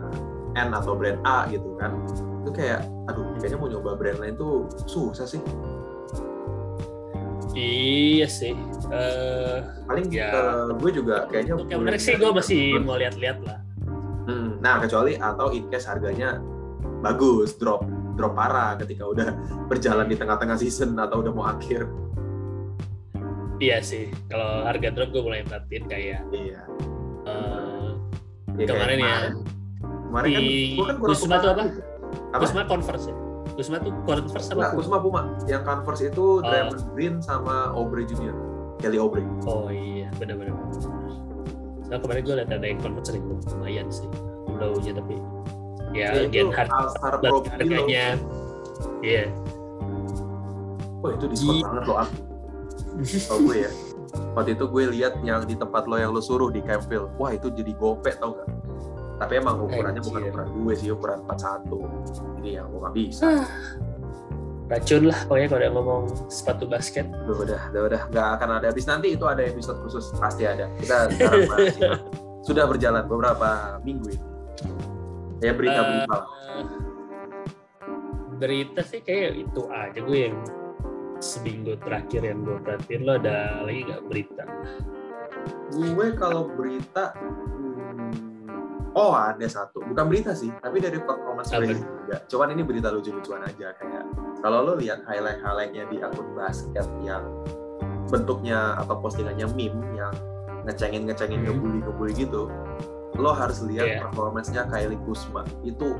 [0.54, 1.98] N atau brand A gitu kan
[2.46, 5.42] itu kayak aduh kayaknya mau nyoba brand lain tuh susah sih.
[7.56, 8.52] Iya sih
[8.86, 10.30] Eh, paling Ya.
[10.30, 13.58] eh, gue juga kayaknya untuk yang menarik sih gue masih mau lihat-lihat lah.
[14.30, 16.38] Hmm, nah kecuali atau in case harganya
[17.02, 17.82] bagus drop
[18.14, 19.28] drop parah ketika udah
[19.66, 21.88] berjalan di tengah-tengah season atau udah mau akhir
[23.58, 26.60] iya sih kalau harga drop gue mulai perhatiin kayak iya.
[27.24, 27.88] eh,
[28.56, 29.16] Ya, kayak kemarin ya.
[30.08, 30.30] kemarin.
[30.32, 31.62] Kan di gue kan kurang Kusuma suka tuh apa?
[32.32, 32.40] apa?
[32.40, 33.16] Kusma Converse ya?
[33.52, 34.68] Kusma tuh Converse apa Puma?
[34.72, 35.20] Kusuma Puma.
[35.44, 38.32] Yang Converse itu Draymond Green sama Aubrey Junior.
[38.80, 39.24] Kelly Aubrey.
[39.44, 40.56] Oh iya, benar-benar.
[41.84, 44.08] Soalnya kemarin gue liat ada yang convert sering lumayan sih.
[44.56, 45.20] Low-nya tapi
[45.94, 46.68] ya Ya, gen itu hard
[47.52, 48.16] harganya
[49.00, 49.24] iya.
[51.00, 51.98] Wah itu diskon banget loh
[53.02, 53.72] Kalau gue ya
[54.36, 57.52] waktu itu gue lihat yang di tempat lo yang lo suruh di Campville wah itu
[57.52, 58.48] jadi gope tau gak
[59.16, 63.28] tapi emang ukurannya bukan ukuran gue sih ukuran 41 jadi ya gue gak bisa.
[64.66, 67.06] Racun lah pokoknya kalau udah ngomong sepatu basket.
[67.06, 68.02] Udah udah udah udah.
[68.10, 68.66] Nggak akan ada.
[68.74, 70.10] Habis nanti itu ada episode khusus.
[70.18, 70.66] Pasti ada.
[70.74, 72.02] Kita sekarang masih
[72.42, 74.26] sudah berjalan beberapa minggu ini.
[75.38, 76.26] Ya berita-berita lah.
[76.26, 76.66] Eh,
[78.42, 80.34] berita sih kayak itu aja gue yang
[81.26, 84.44] seminggu terakhir yang gue perhatiin lo ada lagi nggak berita
[85.74, 91.66] gue kalau berita hmm, oh ada satu bukan berita sih tapi dari performance Apa?
[91.66, 94.04] rating juga cuman ini berita lucu-lucuan aja kayak
[94.40, 97.26] kalau lo lihat highlight-highlightnya di akun basket yang
[98.06, 100.14] bentuknya atau postingannya meme yang
[100.62, 101.58] ngecengin ngecengin Hmm.
[101.58, 102.46] ngebully ngebully gitu
[103.16, 103.98] lo harus lihat Iya.
[104.06, 105.96] performance-nya Kylie Kuzma itu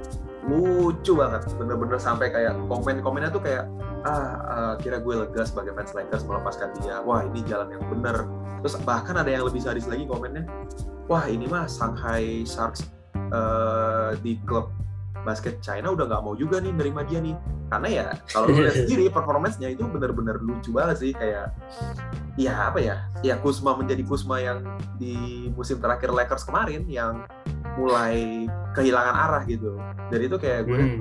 [0.47, 3.67] lucu banget bener-bener sampai kayak komen-komennya tuh kayak
[4.07, 7.03] ah eh, kira gue lega sebagai fans Lakers melepaskan dia.
[7.03, 8.31] Wah ini jalan yang bener.
[8.63, 10.47] Terus bahkan ada yang lebih sadis lagi komennya
[11.07, 14.71] wah ini mah Shanghai Sharks eh, di klub
[15.27, 17.35] basket China udah nggak mau juga nih nerima dia nih.
[17.67, 21.51] Karena ya kalau lu lihat sendiri performance-nya itu bener-bener lucu banget sih kayak
[22.39, 24.63] ya apa ya ya Kusma menjadi Kusma yang
[25.03, 27.27] di musim terakhir Lakers kemarin yang
[27.77, 29.77] mulai kehilangan arah gitu
[30.09, 31.01] dari itu kayak gue hmm.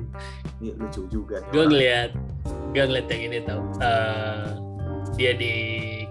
[0.60, 2.12] "Ini lucu juga nih gue orang." ngeliat
[2.72, 4.48] gue ngeliat yang ini tau Eh,
[5.16, 5.54] dia di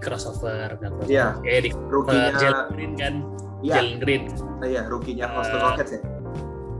[0.01, 1.13] crossover nggak crossover.
[1.13, 1.27] Iya.
[1.45, 3.13] eh di Rukinya, Jalen Green kan
[3.61, 4.23] iya, Jalen Green
[4.65, 5.99] iya, rukinya Houston Eh, Rockets ya.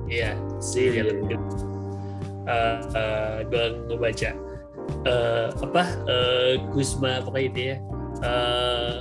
[0.05, 1.23] Iya, si Iya, Jalen iya.
[1.23, 1.41] Green.
[2.45, 4.31] Eh, eh, gue ngebaca
[5.05, 7.77] eh, apa uh, Gusma pokoknya itu ya.
[8.21, 8.95] Eh,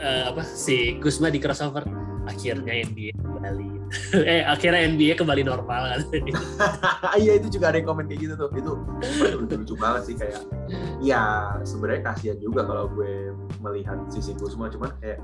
[0.00, 1.84] eh, apa si Kusma di crossover
[2.30, 3.68] akhirnya NBA kembali.
[4.14, 5.82] Eh akhirnya NBA kembali normal.
[5.90, 6.02] Kan
[7.22, 8.48] iya itu juga ada yang komen kayak gitu tuh.
[8.54, 8.72] Itu
[9.34, 10.46] lucu, lucu banget sih kayak
[11.02, 15.18] ya sebenarnya kasihan juga kalau gue melihat sisi Kusma cuman kayak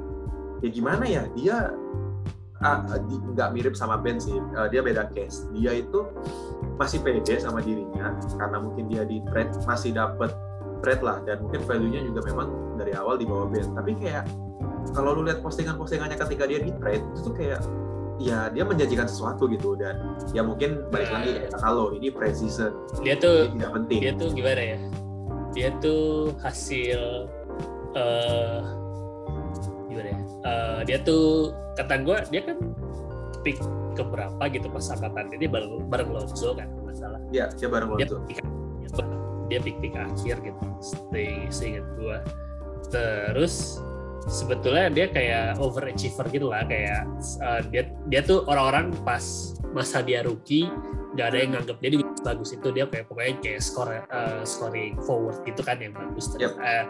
[0.66, 1.22] ya gimana ya?
[1.38, 1.70] Dia
[2.66, 4.34] ah, nggak mirip sama Ben sih.
[4.34, 5.46] Eh, dia beda case.
[5.54, 6.02] Dia itu
[6.74, 10.34] masih pede sama dirinya karena mungkin dia di trade masih dapet
[10.82, 11.22] trade lah.
[11.22, 13.70] Dan mungkin value-nya juga memang dari awal di bawah Ben.
[13.78, 14.26] Tapi kayak
[14.92, 17.60] kalau lu lihat postingan-postingannya ketika dia di trade itu tuh kayak
[18.16, 22.72] ya dia menjanjikan sesuatu gitu dan ya mungkin balik lagi kayak kalau ini precision.
[23.04, 23.98] Dia tuh ini tidak penting.
[24.00, 24.78] dia tuh gimana ya?
[25.52, 27.00] Dia tuh hasil
[27.96, 28.60] eh
[29.88, 30.20] gimana ya?
[30.46, 32.56] Eh, dia tuh kata gue dia kan
[33.44, 33.58] pick
[33.96, 38.24] keberapa gitu pas angkatan ini bareng bareng Lonzo kan masalah ya dia bareng dia Lonzo.
[38.28, 38.38] pick
[39.46, 42.18] dia pick pick akhir gitu stay seingat gue
[42.90, 43.80] terus
[44.26, 47.06] sebetulnya dia kayak overachiever gitu lah kayak
[47.42, 50.66] eh, dia dia tuh orang-orang pas masa dia rookie
[51.16, 52.68] nggak ada yang nganggap dia di bagus itu.
[52.74, 56.84] Dia kayak pokoknya kayak score eh, scoring forward gitu kan yang bagus terus eh,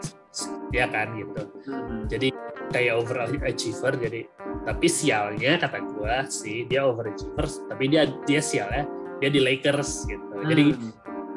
[0.73, 1.41] dia kan gitu.
[1.67, 2.05] Hmm.
[2.11, 2.29] jadi
[2.67, 4.27] kayak overachiever jadi
[4.67, 8.83] tapi sialnya kata gua sih dia overachiever tapi dia dia sialnya
[9.23, 10.35] dia di Lakers gitu.
[10.43, 10.65] Jadi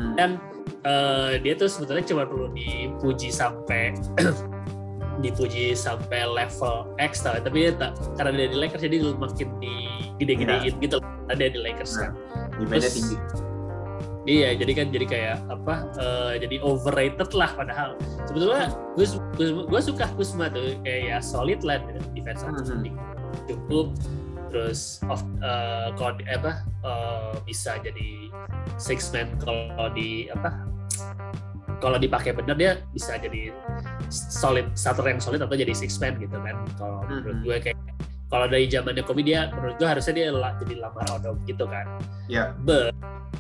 [0.00, 0.16] Hmm.
[0.16, 0.30] dan
[0.80, 3.92] eh, dia tuh sebetulnya cuma perlu dipuji sampai
[5.20, 9.74] dipuji sampai level X tau, tapi tak karena dia di Lakers jadi makin di
[10.18, 10.96] gede-gedein gitu.
[11.00, 12.12] Karena dia di Lakers kan.
[12.56, 13.16] Demandnya Terus- tinggi.
[14.28, 17.96] Iya jadi kan jadi kayak apa eh, jadi overrated lah padahal.
[18.28, 19.06] Sebetulnya gue
[19.64, 21.80] gue suka Kusma tuh kayak ya solid lah
[22.12, 22.92] defense Mhm.
[23.48, 23.96] cukup.
[24.52, 25.24] Terus of
[25.96, 28.28] kalau di- apa eh, bisa jadi
[28.76, 30.68] six man kalau di apa
[31.80, 33.50] kalau dipakai bener dia bisa jadi
[34.12, 36.54] solid starter yang solid atau jadi six man gitu kan.
[36.76, 37.44] Kalau menurut Mhm.
[37.44, 37.78] gue kayak
[38.30, 41.86] kalau dari zamannya Kobe dia menurut gue harusnya dia jadi lamar odom gitu kan.
[42.28, 42.52] Ya.
[42.60, 42.92] But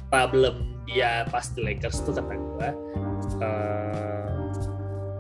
[0.08, 2.68] problem dia pas di Lakers tuh kata gue
[3.38, 4.26] eh,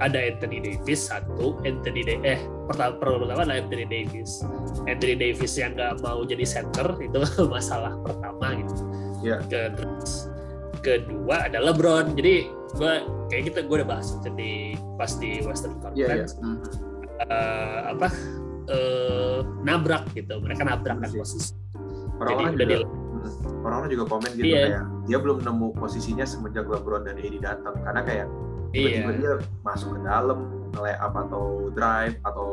[0.00, 4.40] ada Anthony Davis satu Anthony Da- eh pertama pertama ada Anthony Davis.
[4.88, 7.20] Anthony Davis yang nggak mau jadi center itu
[7.52, 8.74] masalah pertama gitu.
[9.20, 9.36] Ya.
[9.44, 10.32] Ke- terus
[10.80, 12.92] kedua ada LeBron jadi gue
[13.28, 14.52] kayak gitu gue udah bahas itu di
[14.94, 15.74] pas di Western.
[15.78, 16.56] Conference Mhm.
[17.20, 18.08] eh, apa
[18.66, 21.52] eh, nabrak gitu mereka nabrak kan Iya posisi
[22.16, 22.86] orang-orang udah juga
[23.60, 24.60] orang-orang juga komen gitu Iya.
[24.62, 28.26] kayak dia belum nemu posisinya semenjak LeBron dan AD datang karena kayak
[28.70, 30.38] tiba-tiba dia masuk ke dalam
[30.70, 32.48] nge up atau drive atau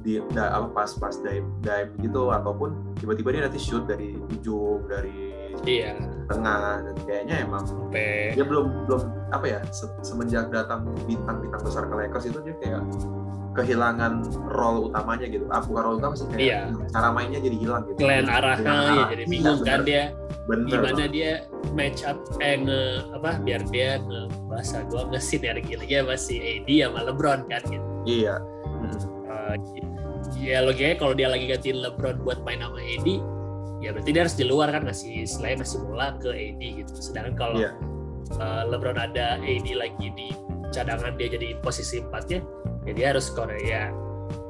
[0.00, 4.88] di da, apa pas pas dive dive gitu ataupun tiba-tiba dia nanti shoot dari ujung
[4.88, 5.29] dari
[5.64, 5.92] iya
[6.26, 11.84] tengah dan kayaknya emang sampai dia belum belum apa ya se- semenjak datang bintang-bintang besar
[11.84, 12.82] ke Lakers itu dia kayak
[13.50, 16.60] kehilangan role utamanya gitu ah bukan role utama sih kayak Iya.
[16.88, 20.02] cara mainnya jadi hilang gitu kalian arahnya ya jadi Iya, bingung kan dia
[20.46, 21.32] bener gimana dia
[21.74, 22.80] match up eh nge
[23.12, 27.62] apa biar dia nge bahasa gua nge sinergi lagi sama si AD sama LeBron kan
[27.66, 27.86] gitu.
[28.06, 28.34] iya
[28.80, 28.98] Mhm.
[29.26, 29.54] Eh,
[30.40, 33.08] ya logikanya kalau dia lagi gantiin LeBron buat main sama AD
[33.80, 37.34] ya berarti dia harus di luar kan ngasih selain ngasih bola ke AD gitu sedangkan
[37.36, 37.72] kalau Iya.
[38.36, 40.28] eh, LeBron ada AD lagi di
[40.70, 42.44] cadangan dia jadi posisi empatnya
[42.86, 43.90] ya dia harus score ya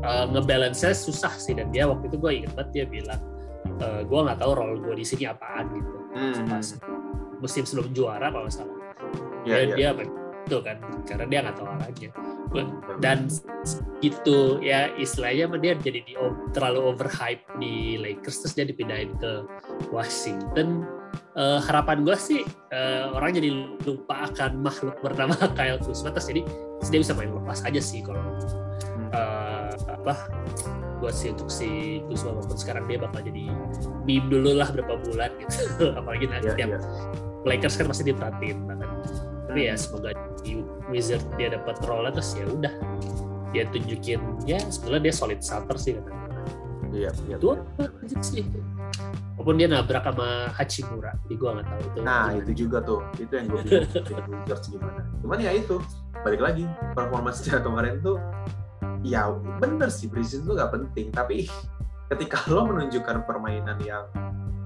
[0.00, 3.20] Eh, ngebalance susah sih dan dia waktu itu gue inget banget dia bilang
[3.80, 6.44] eh, gue nggak tahu role gue di sini apaan gitu Mhm.
[6.52, 6.66] pas
[7.40, 8.76] musim sebelum juara kalau salah
[9.44, 9.76] dan iya.
[9.76, 9.88] dia
[10.50, 10.76] itu kan.
[11.06, 12.10] Karena dia nggak tahu arahnya
[12.98, 13.30] dan
[14.02, 16.14] gitu ya istilahnya dia jadi di
[16.50, 19.46] terlalu overhype di Lakers terus dia dipindahin ke
[19.94, 20.82] Washington.
[21.34, 22.42] Eh, harapan gue sih
[22.74, 23.50] eh, orang jadi
[23.86, 26.42] lupa akan makhluk bernama Kyle Kuzma terus jadi
[26.78, 28.22] terus dia bisa main lepas aja sih kalau
[29.14, 30.14] eh, apa
[30.98, 33.46] buat sih untuk si Kuzma walaupun sekarang dia bakal jadi
[34.06, 35.62] meme dulu lah berapa bulan gitu.
[35.98, 36.80] Apalagi nanti Iya, tiap iya.
[37.46, 38.90] Lakers kan pasti diperhatiin banget
[39.50, 40.14] tapi ya semoga
[40.46, 42.70] di Wizard dia dapat role terus ya udah
[43.50, 46.10] dia tunjukin ya sebetulnya dia solid starter sih kata.
[46.94, 47.36] Iya, iya.
[47.38, 47.50] itu
[48.22, 48.46] sih
[49.34, 52.38] walaupun dia nabrak sama Hachimura jadi gue nggak tahu itu Nah gimana.
[52.38, 53.60] itu juga tuh, itu yang gue
[54.06, 55.00] bingung Wizards gimana.
[55.18, 55.76] Cuman ya itu,
[56.22, 58.18] balik lagi performance dia kemarin tuh,
[59.02, 61.50] ya bener sih preseason tuh gak penting, tapi
[62.10, 64.06] ketika lo menunjukkan permainan yang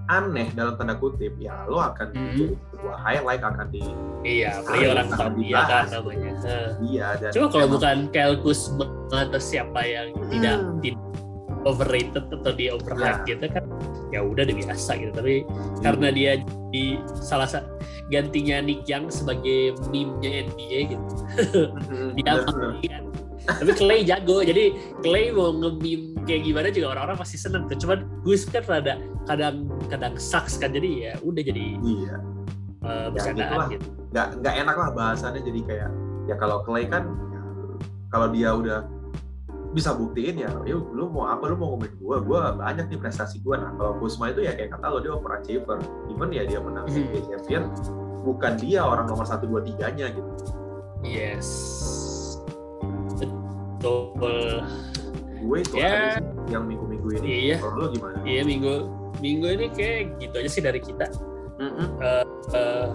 [0.07, 2.21] aneh dalam tanda kutip, ya lo akan Mhm.
[2.29, 3.83] jadi sebuah highlight akan di
[4.23, 5.69] iya Akan orang tahu dia dibahas.
[5.69, 6.33] kan namanya
[6.79, 7.97] dia dan Coba kalau emang- bukan
[8.39, 10.81] Kuzma atau siapa yang tidak Hmm.
[10.81, 11.03] tidak
[11.65, 13.29] overrated atau di overhype Ya.
[13.31, 13.65] gitu kan
[14.11, 15.49] ya udah udah biasa gitu tapi
[15.81, 16.33] karena dia
[16.69, 17.73] di salah satu
[18.07, 21.05] gantinya Nick Young sebagai meme-nya NBA gitu
[21.89, 23.01] Mhm, dia
[23.45, 24.73] tapi Clay jago jadi
[25.05, 27.77] Clay mau nge-meme kayak gimana juga orang-orang pasti seneng tuh.
[27.77, 28.97] Cuman Gus kan rada
[29.29, 32.17] kadang kadang sucks kan jadi ya udah jadi iya.
[32.85, 33.67] uh, Ya, bercandaan gitulah.
[33.73, 33.87] gitu.
[34.17, 35.91] Nggak nggak enak lah bahasannya jadi kayak
[36.25, 37.41] ya kalau Clay kan ya,
[38.09, 38.79] kalau dia udah
[39.75, 43.43] bisa buktiin ya yuk lu mau apa lu mau ngomongin gua gua banyak nih prestasi
[43.45, 43.59] gua.
[43.61, 45.79] Nah kalau Kusma itu ya kayak kata lo dia overachiever.
[46.09, 46.97] Even ya dia menang Hmm.
[47.11, 47.63] NBA champion
[48.25, 50.31] bukan dia orang nomor satu dua tiganya gitu.
[51.05, 51.49] Yes
[53.85, 54.65] betul
[55.45, 56.17] gue itu Ya.
[56.49, 57.57] yang minggu-minggu ini Iya.
[57.61, 58.75] kalau lu gimana iya minggu
[59.21, 61.07] minggu ini kayak gitu aja sih dari kita
[61.55, 61.87] Mm-mm.
[62.51, 62.87] Eh,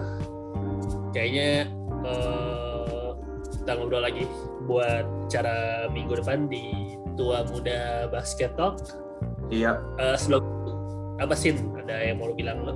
[1.10, 1.70] kayaknya
[2.04, 3.08] eh,
[3.56, 4.26] kita ngobrol lagi
[4.66, 8.82] buat cara minggu depan di tua muda basket talk
[9.48, 10.42] iya Eh, sebelum
[11.16, 12.74] apa sih ada yang mau lu bilang lo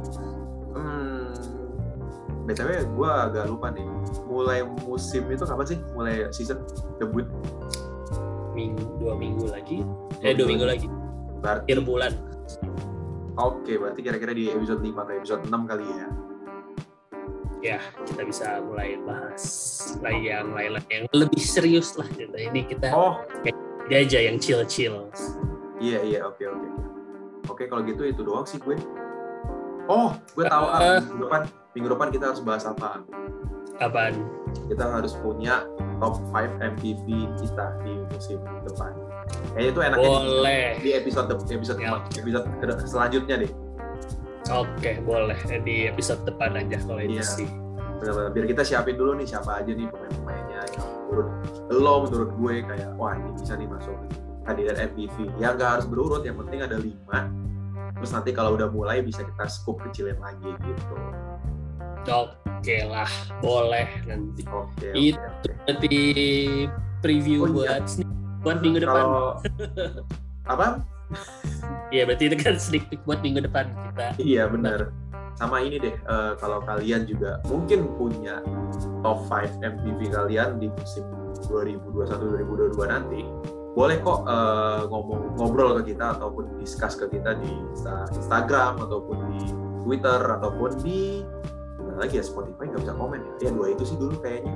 [0.74, 1.30] Hmm,
[2.44, 3.86] btw gue agak lupa nih.
[4.26, 5.78] Mulai musim itu kapan sih?
[5.94, 6.66] Mulai season
[6.98, 7.30] debut?
[8.54, 9.82] Minggu dua minggu lagi
[10.22, 10.88] eh dua minggu lagi
[11.44, 12.12] Berarti akhir bulan
[13.36, 16.08] oke, berarti kira-kira di episode 5 atau episode 6 kali ya.
[17.64, 17.78] ya
[18.08, 19.42] kita bisa mulai bahas
[20.00, 23.20] lagi yang lain-lain yang lebih serius lah gitu ini kita Oh,
[23.90, 25.08] dia aja yang chill-chill
[25.82, 26.68] iya iya, oke oke.
[27.52, 28.72] Oke, kalau gitu itu doang sih gue.
[29.84, 31.00] Oh, gue tahu ah, Eh.
[31.04, 31.40] minggu depan
[31.76, 33.04] minggu depan kita harus bahas apa?
[33.82, 34.14] apaan
[34.70, 36.36] Kita harus punya top 5
[36.72, 38.92] MPV kita di musim depan.
[39.50, 41.90] Kayaknya itu enaknya di- boleh di episode episode Ya.
[42.12, 42.46] episode
[42.84, 43.52] selanjutnya deh.
[44.46, 47.24] oke boleh di episode depan aja kalau itu Iya.
[47.24, 47.48] sih
[47.96, 51.28] benar-benar biar kita siapin dulu nih siapa aja nih pemain-pemainnya yang menurut
[51.72, 53.96] lo menurut gue kayak wah ini bisa nih masuk
[54.44, 57.32] kandidat MVP ya nggak harus berurut yang penting ada lima
[57.94, 60.94] terus nanti kalau udah mulai bisa kita scoop kecilin lagi gitu
[62.10, 65.16] oke lah boleh nanti oke Itu.
[65.16, 65.50] oke, oke.
[65.64, 65.96] nanti
[67.00, 67.78] preview Oh, iya.
[67.78, 69.28] buat sneak buat minggu depan kalau
[70.52, 70.66] apa
[71.88, 74.90] Iya berarti itu kan sneak peek buat minggu depan kita iya benar
[75.34, 78.38] sama ini deh eh, kalau kalian juga mungkin punya
[79.00, 81.04] top 5 MVP kalian di musim
[81.46, 83.20] 2021-2022 nanti
[83.74, 89.16] boleh kok eh, ngomong ngobrol ke kita ataupun discuss ke kita di Insta- Instagram ataupun
[89.28, 89.42] di
[89.82, 91.20] Twitter ataupun di
[91.94, 93.32] mana lagi ya Spotify nggak bisa komen ya?
[93.46, 94.52] Ya dua itu sih dulu kayaknya.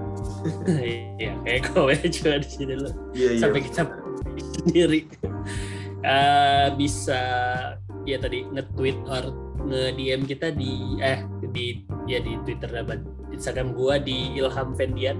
[1.22, 3.40] Iya kayak kowe juga di sini lo iya iya.
[3.40, 3.94] Sampai kita-
[4.58, 5.00] sendiri.
[5.98, 7.20] Eh, bisa
[8.02, 9.24] ya tadi nge-tweet or
[9.62, 15.18] nge-DM kita di eh di ya di Twitter dan Instagram gua di Ilham Fendian.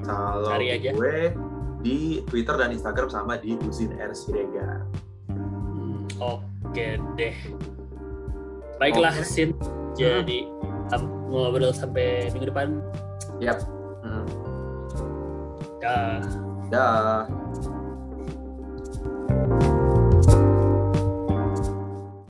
[0.00, 0.92] Kalau cari aja.
[0.92, 1.32] gue
[1.80, 4.12] di Twitter dan Instagram sama di Uzin R.
[4.12, 4.84] Siregar.
[5.28, 7.36] Hmm, Oke deh.
[8.76, 9.24] Baiklah Oke.
[9.24, 9.52] Sin.
[9.94, 10.44] Jadi
[11.30, 12.80] ngobrol sampai minggu depan.
[13.40, 13.58] yap
[14.04, 14.24] Hmm.
[15.80, 16.20] Dah.
[16.68, 17.24] dah